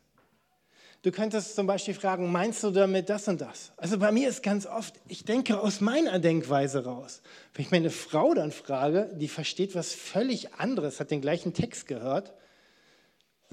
Du 1.03 1.13
könntest 1.13 1.55
zum 1.55 1.67
Beispiel 1.67 1.93
fragen, 1.93 2.33
meinst 2.33 2.63
du 2.63 2.71
damit 2.71 3.11
das 3.11 3.29
und 3.29 3.43
das? 3.43 3.73
Also 3.77 3.99
bei 3.99 4.11
mir 4.11 4.27
ist 4.27 4.43
ganz 4.43 4.65
oft, 4.65 4.95
ich 5.07 5.27
denke 5.27 5.61
aus 5.61 5.83
meiner 5.83 6.19
Denkweise 6.19 6.85
raus. 6.87 7.21
Wenn 7.53 7.67
ich 7.67 7.71
meine 7.71 7.91
Frau 7.91 8.33
dann 8.33 8.53
frage, 8.53 9.11
die 9.15 9.29
versteht 9.29 9.75
was 9.75 9.93
völlig 9.93 10.55
anderes, 10.55 11.01
hat 11.01 11.11
den 11.11 11.21
gleichen 11.21 11.53
Text 11.53 11.87
gehört 11.87 12.33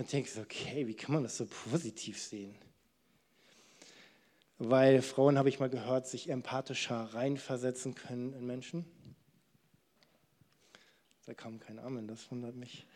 und 0.01 0.11
denkt, 0.11 0.35
okay, 0.41 0.87
wie 0.87 0.95
kann 0.95 1.13
man 1.13 1.21
das 1.21 1.37
so 1.37 1.45
positiv 1.45 2.19
sehen? 2.19 2.55
Weil 4.57 5.03
Frauen, 5.03 5.37
habe 5.37 5.47
ich 5.47 5.59
mal 5.59 5.69
gehört, 5.69 6.07
sich 6.07 6.27
empathischer 6.27 7.09
reinversetzen 7.13 7.93
können 7.93 8.33
in 8.33 8.47
Menschen. 8.47 8.85
Da 11.27 11.35
kam 11.35 11.59
kein 11.59 11.77
Amen, 11.77 12.07
das 12.07 12.31
wundert 12.31 12.55
mich. 12.55 12.87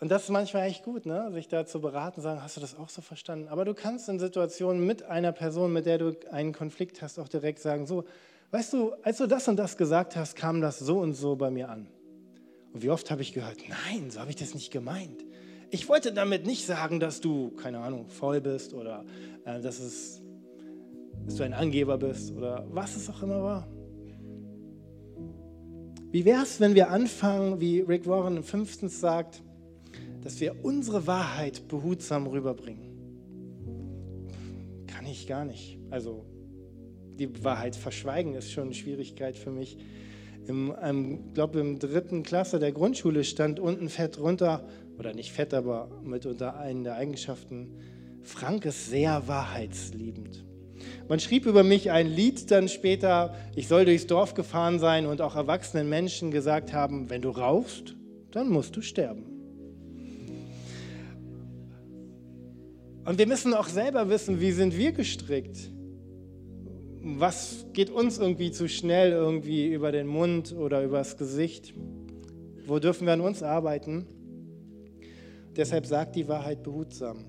Und 0.00 0.08
das 0.08 0.24
ist 0.24 0.30
manchmal 0.30 0.66
echt 0.66 0.82
gut, 0.82 1.04
ne? 1.04 1.30
sich 1.32 1.48
da 1.48 1.66
zu 1.66 1.82
beraten, 1.82 2.22
sagen, 2.22 2.42
hast 2.42 2.56
du 2.56 2.62
das 2.62 2.74
auch 2.74 2.88
so 2.88 3.02
verstanden? 3.02 3.48
Aber 3.48 3.66
du 3.66 3.74
kannst 3.74 4.08
in 4.08 4.18
Situationen 4.18 4.86
mit 4.86 5.02
einer 5.02 5.32
Person, 5.32 5.74
mit 5.74 5.84
der 5.84 5.98
du 5.98 6.16
einen 6.30 6.54
Konflikt 6.54 7.02
hast, 7.02 7.18
auch 7.18 7.28
direkt 7.28 7.58
sagen, 7.58 7.86
so, 7.86 8.04
weißt 8.52 8.72
du, 8.72 8.94
als 9.02 9.18
du 9.18 9.26
das 9.26 9.46
und 9.46 9.56
das 9.56 9.76
gesagt 9.76 10.16
hast, 10.16 10.36
kam 10.36 10.62
das 10.62 10.78
so 10.78 11.00
und 11.00 11.12
so 11.12 11.36
bei 11.36 11.50
mir 11.50 11.68
an. 11.68 11.86
Und 12.72 12.82
wie 12.82 12.90
oft 12.90 13.10
habe 13.10 13.22
ich 13.22 13.32
gehört, 13.32 13.58
nein, 13.68 14.10
so 14.10 14.20
habe 14.20 14.30
ich 14.30 14.36
das 14.36 14.54
nicht 14.54 14.70
gemeint. 14.70 15.24
Ich 15.70 15.88
wollte 15.88 16.12
damit 16.12 16.46
nicht 16.46 16.64
sagen, 16.66 17.00
dass 17.00 17.20
du, 17.20 17.50
keine 17.50 17.80
Ahnung, 17.80 18.08
faul 18.08 18.40
bist 18.40 18.72
oder 18.72 19.04
äh, 19.44 19.60
dass, 19.60 19.80
es, 19.80 20.22
dass 21.26 21.36
du 21.36 21.42
ein 21.42 21.52
Angeber 21.52 21.98
bist 21.98 22.32
oder 22.32 22.66
was 22.70 22.96
es 22.96 23.10
auch 23.10 23.22
immer 23.22 23.42
war. 23.42 23.68
Wie 26.10 26.24
wäre 26.24 26.42
es, 26.42 26.58
wenn 26.58 26.74
wir 26.74 26.90
anfangen, 26.90 27.60
wie 27.60 27.80
Rick 27.80 28.06
Warren 28.06 28.42
fünftens 28.42 28.98
sagt, 28.98 29.42
dass 30.22 30.40
wir 30.40 30.64
unsere 30.64 31.06
Wahrheit 31.06 31.68
behutsam 31.68 32.26
rüberbringen. 32.26 32.88
Kann 34.86 35.06
ich 35.06 35.26
gar 35.26 35.44
nicht. 35.44 35.78
Also 35.90 36.24
die 37.18 37.44
Wahrheit 37.44 37.76
verschweigen 37.76 38.34
ist 38.34 38.50
schon 38.50 38.64
eine 38.64 38.74
Schwierigkeit 38.74 39.36
für 39.36 39.50
mich. 39.50 39.76
Im, 40.48 40.72
ich 41.28 41.34
glaube, 41.34 41.60
im 41.60 41.78
dritten 41.78 42.22
Klasse 42.22 42.58
der 42.58 42.72
Grundschule 42.72 43.22
stand 43.24 43.60
unten 43.60 43.88
fett 43.88 44.18
runter, 44.18 44.66
oder 44.98 45.14
nicht 45.14 45.30
fett, 45.30 45.54
aber 45.54 45.88
mit 46.02 46.26
unter 46.26 46.58
einen 46.58 46.84
der 46.84 46.94
Eigenschaften, 46.94 47.68
Frank 48.22 48.64
ist 48.64 48.90
sehr 48.90 49.28
wahrheitsliebend. 49.28 50.44
Man 51.08 51.20
schrieb 51.20 51.46
über 51.46 51.62
mich 51.62 51.90
ein 51.90 52.06
Lied 52.06 52.50
dann 52.50 52.68
später, 52.68 53.34
ich 53.54 53.68
soll 53.68 53.84
durchs 53.84 54.06
Dorf 54.06 54.34
gefahren 54.34 54.78
sein 54.78 55.06
und 55.06 55.20
auch 55.20 55.36
erwachsenen 55.36 55.88
Menschen 55.88 56.30
gesagt 56.30 56.72
haben, 56.72 57.10
wenn 57.10 57.22
du 57.22 57.30
rauchst, 57.30 57.96
dann 58.30 58.48
musst 58.48 58.76
du 58.76 58.82
sterben. 58.82 59.24
Und 63.04 63.18
wir 63.18 63.26
müssen 63.26 63.54
auch 63.54 63.68
selber 63.68 64.08
wissen, 64.10 64.40
wie 64.40 64.52
sind 64.52 64.76
wir 64.76 64.92
gestrickt? 64.92 65.70
Was 67.00 67.66
geht 67.72 67.90
uns 67.90 68.18
irgendwie 68.18 68.50
zu 68.50 68.68
schnell 68.68 69.12
irgendwie 69.12 69.72
über 69.72 69.92
den 69.92 70.06
Mund 70.06 70.52
oder 70.52 70.82
übers 70.82 71.16
Gesicht? 71.16 71.74
Wo 72.66 72.78
dürfen 72.78 73.06
wir 73.06 73.12
an 73.12 73.20
uns 73.20 73.42
arbeiten? 73.42 74.06
Deshalb 75.56 75.86
sagt 75.86 76.16
die 76.16 76.28
Wahrheit 76.28 76.62
behutsam. 76.62 77.24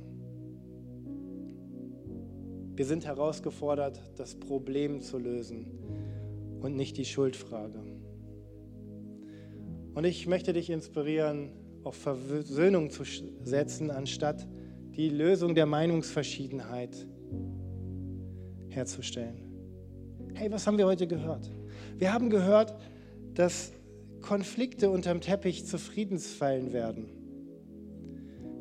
Wir 2.76 2.86
sind 2.86 3.06
herausgefordert, 3.06 4.00
das 4.16 4.36
Problem 4.36 5.02
zu 5.02 5.18
lösen 5.18 5.68
und 6.62 6.76
nicht 6.76 6.98
die 6.98 7.06
Schuldfrage. 7.06 7.80
Und 9.94 10.04
ich 10.06 10.28
möchte 10.28 10.54
dich 10.54 10.70
inspirieren, 10.70 11.52
auf 11.84 11.96
Versöhnung 11.96 12.90
zu 12.90 13.04
setzen, 13.44 13.92
anstatt 13.92 14.48
die 14.96 15.10
Lösung 15.10 15.56
der 15.56 15.66
Meinungsverschiedenheit 15.66 17.08
herzustellen. 18.70 19.49
Hey, 20.40 20.50
was 20.50 20.66
haben 20.66 20.78
wir 20.78 20.86
heute 20.86 21.06
gehört? 21.06 21.52
Wir 21.98 22.14
haben 22.14 22.30
gehört, 22.30 22.74
dass 23.34 23.74
Konflikte 24.22 24.90
unterm 24.90 25.20
Teppich 25.20 25.66
zu 25.66 25.78
Friedensfallen 25.78 26.72
werden. 26.72 27.10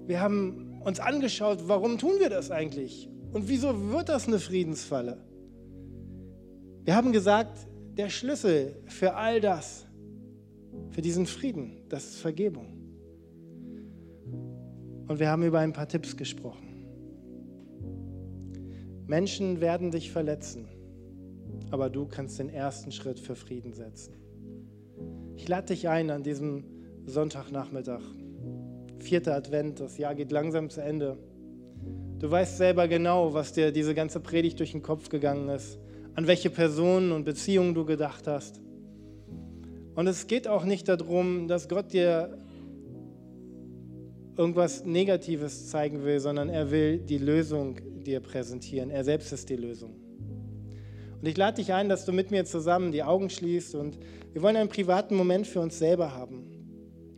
Wir 0.05 0.21
haben 0.21 0.81
uns 0.85 0.99
angeschaut, 0.99 1.69
warum 1.69 1.97
tun 1.97 2.15
wir 2.19 2.31
das 2.31 2.51
eigentlich? 2.51 3.09
Und 3.33 3.49
wieso 3.49 3.93
wird 3.93 4.09
das 4.09 4.27
eine 4.27 4.41
Friedensfalle? 4.41 5.19
Wir 6.83 6.97
haben 6.97 7.13
gesagt, 7.13 7.69
der 7.97 8.09
Schlüssel 8.09 8.83
für 8.87 9.15
all 9.15 9.41
das, 9.41 9.87
für 10.91 11.01
diesen 11.01 11.27
Frieden, 11.27 11.85
das 11.89 12.07
ist 12.07 12.17
Vergebung. 12.17 12.67
Und 15.07 15.21
wir 15.21 15.29
haben 15.29 15.45
über 15.45 15.61
ein 15.61 15.73
paar 15.73 15.87
Tipps 15.87 16.17
gesprochen. 16.17 16.89
Menschen 19.07 19.61
werden 19.61 19.93
dich 19.93 20.11
verletzen, 20.11 20.67
aber 21.71 21.91
du 21.91 22.07
kannst 22.07 22.39
den 22.39 22.49
ersten 22.49 22.93
Schritt 22.93 23.21
für 23.21 23.35
Frieden 23.35 23.73
setzen. 23.73 24.15
Ich 25.37 25.49
lade 25.49 25.69
dich 25.69 25.89
ein 25.89 26.11
an 26.11 26.23
diesem 26.23 26.65
Sonntagnachmittag. 27.07 28.03
Vierter 28.99 29.35
Advent, 29.35 29.81
das 29.81 29.99
Jahr 29.99 30.15
geht 30.15 30.33
langsam 30.33 30.71
zu 30.71 30.83
Ende. 30.83 31.17
Du 32.19 32.31
weißt 32.31 32.57
selber 32.57 32.89
genau, 32.89 33.33
was 33.33 33.53
dir 33.53 33.71
diese 33.71 33.95
ganze 33.95 34.21
Predigt 34.21 34.59
durch 34.59 34.73
den 34.73 34.83
Kopf 34.83 35.09
gegangen 35.09 35.49
ist, 35.49 35.79
an 36.15 36.27
welche 36.27 36.51
Personen 36.51 37.13
und 37.13 37.25
Beziehungen 37.25 37.75
du 37.75 37.85
gedacht 37.85 38.27
hast. 38.27 38.61
Und 39.95 40.07
es 40.07 40.27
geht 40.27 40.49
auch 40.49 40.65
nicht 40.65 40.89
darum, 40.89 41.49
dass 41.49 41.69
Gott 41.69 41.93
dir 41.93 42.39
irgendwas 44.37 44.85
Negatives 44.85 45.69
zeigen 45.69 46.05
will, 46.05 46.21
sondern 46.21 46.49
er 46.49 46.71
will 46.71 46.99
die 46.99 47.19
Lösung 47.19 47.77
dir 48.05 48.21
präsentieren. 48.21 48.91
Er 48.91 49.05
selbst 49.05 49.33
ist 49.33 49.49
die 49.49 49.57
Lösung. 49.57 50.08
Und 51.21 51.27
ich 51.27 51.37
lade 51.37 51.57
dich 51.57 51.73
ein, 51.73 51.89
dass 51.89 52.05
du 52.05 52.13
mit 52.13 52.31
mir 52.31 52.45
zusammen 52.45 52.93
die 52.93 53.03
Augen 53.03 53.29
schließt 53.29 53.75
und 53.75 53.99
wir 54.33 54.43
wollen 54.43 54.57
einen 54.57 54.69
privaten 54.69 55.17
Moment 55.17 55.47
für 55.47 55.61
uns 55.61 55.79
selber 55.79 56.15
haben. 56.15 56.59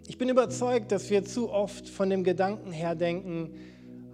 Ich 0.07 0.17
bin 0.17 0.29
überzeugt, 0.29 0.91
dass 0.91 1.11
wir 1.11 1.25
zu 1.25 1.51
oft 1.51 1.89
von 1.89 2.09
dem 2.09 2.25
Gedanken 2.25 2.73
her 2.73 2.95
denken, 2.95 3.55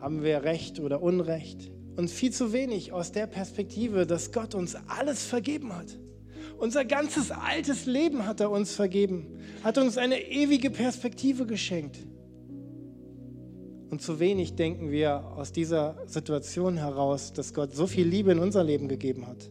haben 0.00 0.22
wir 0.22 0.42
Recht 0.42 0.80
oder 0.80 1.02
Unrecht? 1.02 1.70
Und 1.96 2.10
viel 2.10 2.32
zu 2.32 2.52
wenig 2.52 2.92
aus 2.92 3.12
der 3.12 3.26
Perspektive, 3.26 4.06
dass 4.06 4.32
Gott 4.32 4.54
uns 4.54 4.76
alles 4.88 5.24
vergeben 5.24 5.74
hat. 5.74 5.98
Unser 6.58 6.84
ganzes 6.84 7.30
altes 7.30 7.86
Leben 7.86 8.26
hat 8.26 8.40
er 8.40 8.50
uns 8.50 8.74
vergeben, 8.74 9.38
hat 9.62 9.78
uns 9.78 9.96
eine 9.96 10.20
ewige 10.20 10.70
Perspektive 10.70 11.46
geschenkt. 11.46 11.98
Und 13.90 14.02
zu 14.02 14.18
wenig 14.18 14.56
denken 14.56 14.90
wir 14.90 15.24
aus 15.36 15.52
dieser 15.52 15.96
Situation 16.06 16.76
heraus, 16.76 17.32
dass 17.32 17.54
Gott 17.54 17.74
so 17.74 17.86
viel 17.86 18.06
Liebe 18.06 18.32
in 18.32 18.40
unser 18.40 18.64
Leben 18.64 18.88
gegeben 18.88 19.26
hat. 19.26 19.50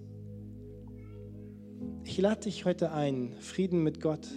Ich 2.08 2.20
lade 2.20 2.42
dich 2.42 2.66
heute 2.66 2.92
ein, 2.92 3.34
Frieden 3.40 3.82
mit 3.84 4.00
Gott 4.00 4.28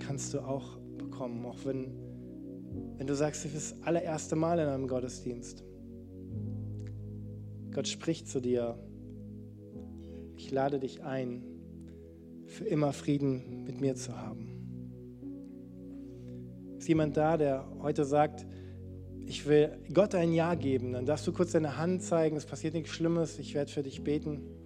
kannst 0.00 0.34
du 0.34 0.40
auch 0.40 0.76
bekommen, 0.98 1.46
auch 1.46 1.64
wenn, 1.64 1.94
wenn 2.96 3.06
du 3.06 3.14
sagst, 3.14 3.44
es 3.44 3.54
ist 3.54 3.72
das 3.72 3.82
allererste 3.86 4.34
Mal 4.34 4.58
in 4.58 4.66
einem 4.66 4.88
Gottesdienst. 4.88 5.62
Gott 7.72 7.86
spricht 7.86 8.28
zu 8.28 8.40
dir. 8.40 8.78
Ich 10.36 10.50
lade 10.50 10.80
dich 10.80 11.04
ein, 11.04 11.44
für 12.46 12.64
immer 12.64 12.92
Frieden 12.92 13.62
mit 13.62 13.80
mir 13.80 13.94
zu 13.94 14.18
haben. 14.20 14.48
Ist 16.78 16.88
jemand 16.88 17.16
da, 17.16 17.36
der 17.36 17.64
heute 17.80 18.04
sagt, 18.04 18.44
ich 19.24 19.46
will 19.46 19.78
Gott 19.94 20.16
ein 20.16 20.32
Ja 20.32 20.56
geben, 20.56 20.94
dann 20.94 21.06
darfst 21.06 21.28
du 21.28 21.32
kurz 21.32 21.52
deine 21.52 21.76
Hand 21.76 22.02
zeigen, 22.02 22.36
es 22.36 22.44
passiert 22.44 22.74
nichts 22.74 22.90
Schlimmes, 22.90 23.38
ich 23.38 23.54
werde 23.54 23.70
für 23.70 23.84
dich 23.84 24.02
beten. 24.02 24.57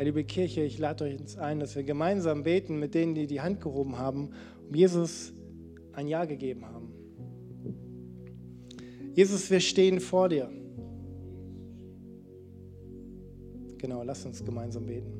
Ja, 0.00 0.04
liebe 0.04 0.24
Kirche, 0.24 0.62
ich 0.62 0.78
lade 0.78 1.04
euch 1.04 1.38
ein, 1.38 1.60
dass 1.60 1.76
wir 1.76 1.82
gemeinsam 1.82 2.42
beten 2.42 2.78
mit 2.78 2.94
denen, 2.94 3.14
die 3.14 3.26
die 3.26 3.42
Hand 3.42 3.60
gehoben 3.60 3.98
haben, 3.98 4.30
um 4.66 4.74
Jesus 4.74 5.34
ein 5.92 6.08
Ja 6.08 6.24
gegeben 6.24 6.64
haben. 6.64 6.94
Jesus, 9.12 9.50
wir 9.50 9.60
stehen 9.60 10.00
vor 10.00 10.30
dir. 10.30 10.50
Genau, 13.76 14.02
lass 14.02 14.24
uns 14.24 14.42
gemeinsam 14.42 14.86
beten. 14.86 15.12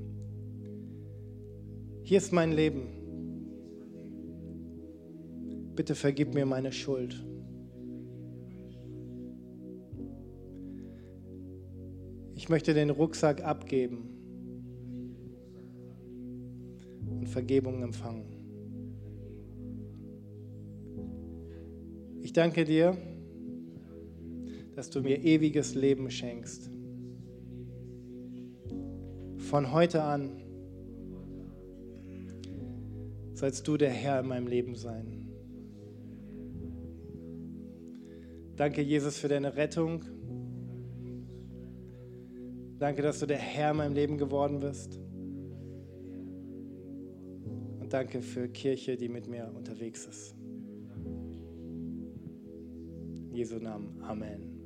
Hier 2.03 2.17
ist 2.17 2.33
mein 2.33 2.51
Leben. 2.51 2.87
Bitte 5.77 5.95
vergib 5.95 6.33
mir 6.33 6.47
meine 6.47 6.73
Schuld. 6.73 7.23
Ich 12.35 12.49
möchte 12.49 12.73
den 12.73 12.89
Rucksack 12.89 13.45
abgeben 13.45 14.20
und 17.21 17.29
Vergebung 17.29 17.83
empfangen. 17.83 18.25
Ich 22.21 22.33
danke 22.33 22.65
dir, 22.65 22.97
dass 24.75 24.91
du 24.91 25.01
mir 25.01 25.23
ewiges 25.23 25.75
Leben 25.75 26.11
schenkst 26.11 26.71
von 29.51 29.73
heute 29.73 30.05
an 30.05 30.31
sollst 33.35 33.67
du 33.67 33.77
der 33.77 33.91
Herr 33.91 34.21
in 34.21 34.29
meinem 34.29 34.47
Leben 34.47 34.77
sein. 34.77 35.29
Danke, 38.55 38.81
Jesus, 38.83 39.19
für 39.19 39.27
deine 39.27 39.57
Rettung. 39.57 40.05
Danke, 42.79 43.03
dass 43.03 43.19
du 43.19 43.27
der 43.27 43.39
Herr 43.39 43.73
in 43.73 43.79
meinem 43.79 43.95
Leben 43.95 44.19
geworden 44.19 44.61
bist. 44.61 45.01
Danke 47.91 48.23
für 48.23 48.49
Kirche, 48.49 48.97
die 48.97 49.09
mit 49.09 49.29
mir 49.29 49.53
unterwegs 49.55 50.07
ist. 50.07 50.35
In 53.29 53.35
Jesu 53.35 53.57
Namen. 53.57 54.01
Amen 54.03 54.61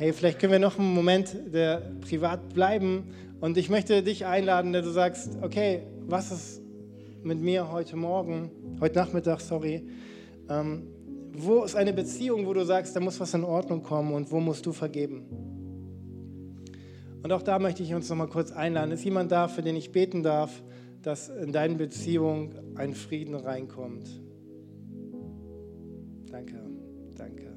hey, 0.00 0.14
vielleicht 0.14 0.38
können 0.38 0.52
wir 0.52 0.58
noch 0.58 0.78
einen 0.78 0.94
Moment 0.94 1.36
der 1.52 1.82
privat 2.00 2.54
bleiben 2.54 3.12
und 3.42 3.58
ich 3.58 3.68
möchte 3.68 4.02
dich 4.02 4.24
einladen, 4.24 4.72
dass 4.72 4.86
du 4.86 4.92
sagst, 4.92 5.36
okay, 5.42 5.82
was 6.06 6.32
ist 6.32 6.62
mit 7.22 7.38
mir 7.38 7.70
heute 7.70 7.96
Morgen, 7.96 8.50
heute 8.80 8.98
Nachmittag, 8.98 9.42
sorry, 9.42 9.86
ähm, 10.48 10.86
wo 11.34 11.64
ist 11.64 11.76
eine 11.76 11.92
Beziehung, 11.92 12.46
wo 12.46 12.54
du 12.54 12.64
sagst, 12.64 12.96
da 12.96 13.00
muss 13.00 13.20
was 13.20 13.34
in 13.34 13.44
Ordnung 13.44 13.82
kommen 13.82 14.14
und 14.14 14.32
wo 14.32 14.40
musst 14.40 14.64
du 14.64 14.72
vergeben? 14.72 15.26
Und 17.22 17.30
auch 17.30 17.42
da 17.42 17.58
möchte 17.58 17.82
ich 17.82 17.92
uns 17.92 18.08
noch 18.08 18.16
mal 18.16 18.26
kurz 18.26 18.52
einladen. 18.52 18.92
Ist 18.92 19.04
jemand 19.04 19.30
da, 19.30 19.48
für 19.48 19.60
den 19.60 19.76
ich 19.76 19.92
beten 19.92 20.22
darf, 20.22 20.62
dass 21.02 21.28
in 21.28 21.52
deine 21.52 21.76
Beziehung 21.76 22.54
ein 22.76 22.94
Frieden 22.94 23.34
reinkommt? 23.34 24.20
Danke, 26.30 26.60
danke. 27.16 27.50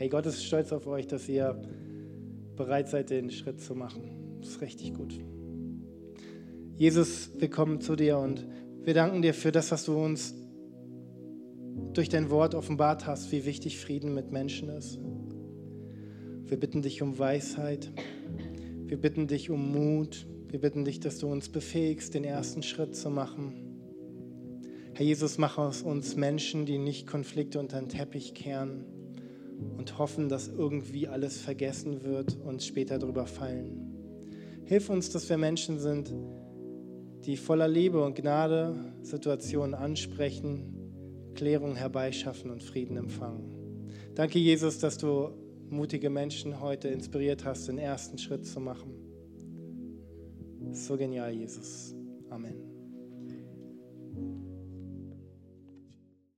Hey, 0.00 0.08
Gott 0.08 0.24
ist 0.24 0.42
stolz 0.42 0.72
auf 0.72 0.86
euch, 0.86 1.06
dass 1.08 1.28
ihr 1.28 1.60
bereit 2.56 2.88
seid, 2.88 3.10
den 3.10 3.30
Schritt 3.30 3.60
zu 3.60 3.74
machen. 3.74 4.38
Das 4.40 4.52
ist 4.52 4.62
richtig 4.62 4.94
gut. 4.94 5.12
Jesus, 6.74 7.32
wir 7.36 7.50
kommen 7.50 7.82
zu 7.82 7.96
dir 7.96 8.16
und 8.16 8.46
wir 8.82 8.94
danken 8.94 9.20
dir 9.20 9.34
für 9.34 9.52
das, 9.52 9.70
was 9.72 9.84
du 9.84 10.02
uns 10.02 10.34
durch 11.92 12.08
dein 12.08 12.30
Wort 12.30 12.54
offenbart 12.54 13.06
hast, 13.06 13.30
wie 13.30 13.44
wichtig 13.44 13.78
Frieden 13.78 14.14
mit 14.14 14.32
Menschen 14.32 14.70
ist. 14.70 14.98
Wir 16.50 16.58
bitten 16.58 16.82
dich 16.82 17.00
um 17.00 17.16
Weisheit. 17.16 17.92
Wir 18.86 18.96
bitten 18.96 19.28
dich 19.28 19.50
um 19.50 19.70
Mut. 19.70 20.26
Wir 20.48 20.60
bitten 20.60 20.84
dich, 20.84 20.98
dass 20.98 21.18
du 21.18 21.28
uns 21.28 21.48
befähigst, 21.48 22.12
den 22.14 22.24
ersten 22.24 22.64
Schritt 22.64 22.96
zu 22.96 23.08
machen. 23.08 23.52
Herr 24.94 25.06
Jesus, 25.06 25.38
mach 25.38 25.58
aus 25.58 25.82
uns 25.82 26.16
Menschen, 26.16 26.66
die 26.66 26.78
nicht 26.78 27.06
Konflikte 27.06 27.60
unter 27.60 27.78
den 27.78 27.88
Teppich 27.88 28.34
kehren, 28.34 28.84
und 29.78 29.96
hoffen, 29.98 30.28
dass 30.28 30.48
irgendwie 30.48 31.06
alles 31.06 31.40
vergessen 31.40 32.02
wird 32.02 32.36
und 32.44 32.64
später 32.64 32.98
drüber 32.98 33.26
fallen. 33.26 33.94
Hilf 34.64 34.90
uns, 34.90 35.10
dass 35.10 35.28
wir 35.28 35.38
Menschen 35.38 35.78
sind, 35.78 36.12
die 37.26 37.36
voller 37.36 37.68
Liebe 37.68 38.02
und 38.02 38.16
Gnade 38.16 38.74
Situationen 39.02 39.74
ansprechen, 39.74 41.32
Klärung 41.34 41.76
herbeischaffen 41.76 42.50
und 42.50 42.64
Frieden 42.64 42.96
empfangen. 42.96 43.54
Danke, 44.16 44.40
Jesus, 44.40 44.78
dass 44.78 44.98
du 44.98 45.30
mutige 45.70 46.10
Menschen 46.10 46.60
heute 46.60 46.88
inspiriert 46.88 47.44
hast, 47.44 47.68
den 47.68 47.78
ersten 47.78 48.18
Schritt 48.18 48.46
zu 48.46 48.60
machen. 48.60 48.94
So 50.72 50.96
genial, 50.96 51.32
Jesus. 51.32 51.94
Amen. 52.28 52.79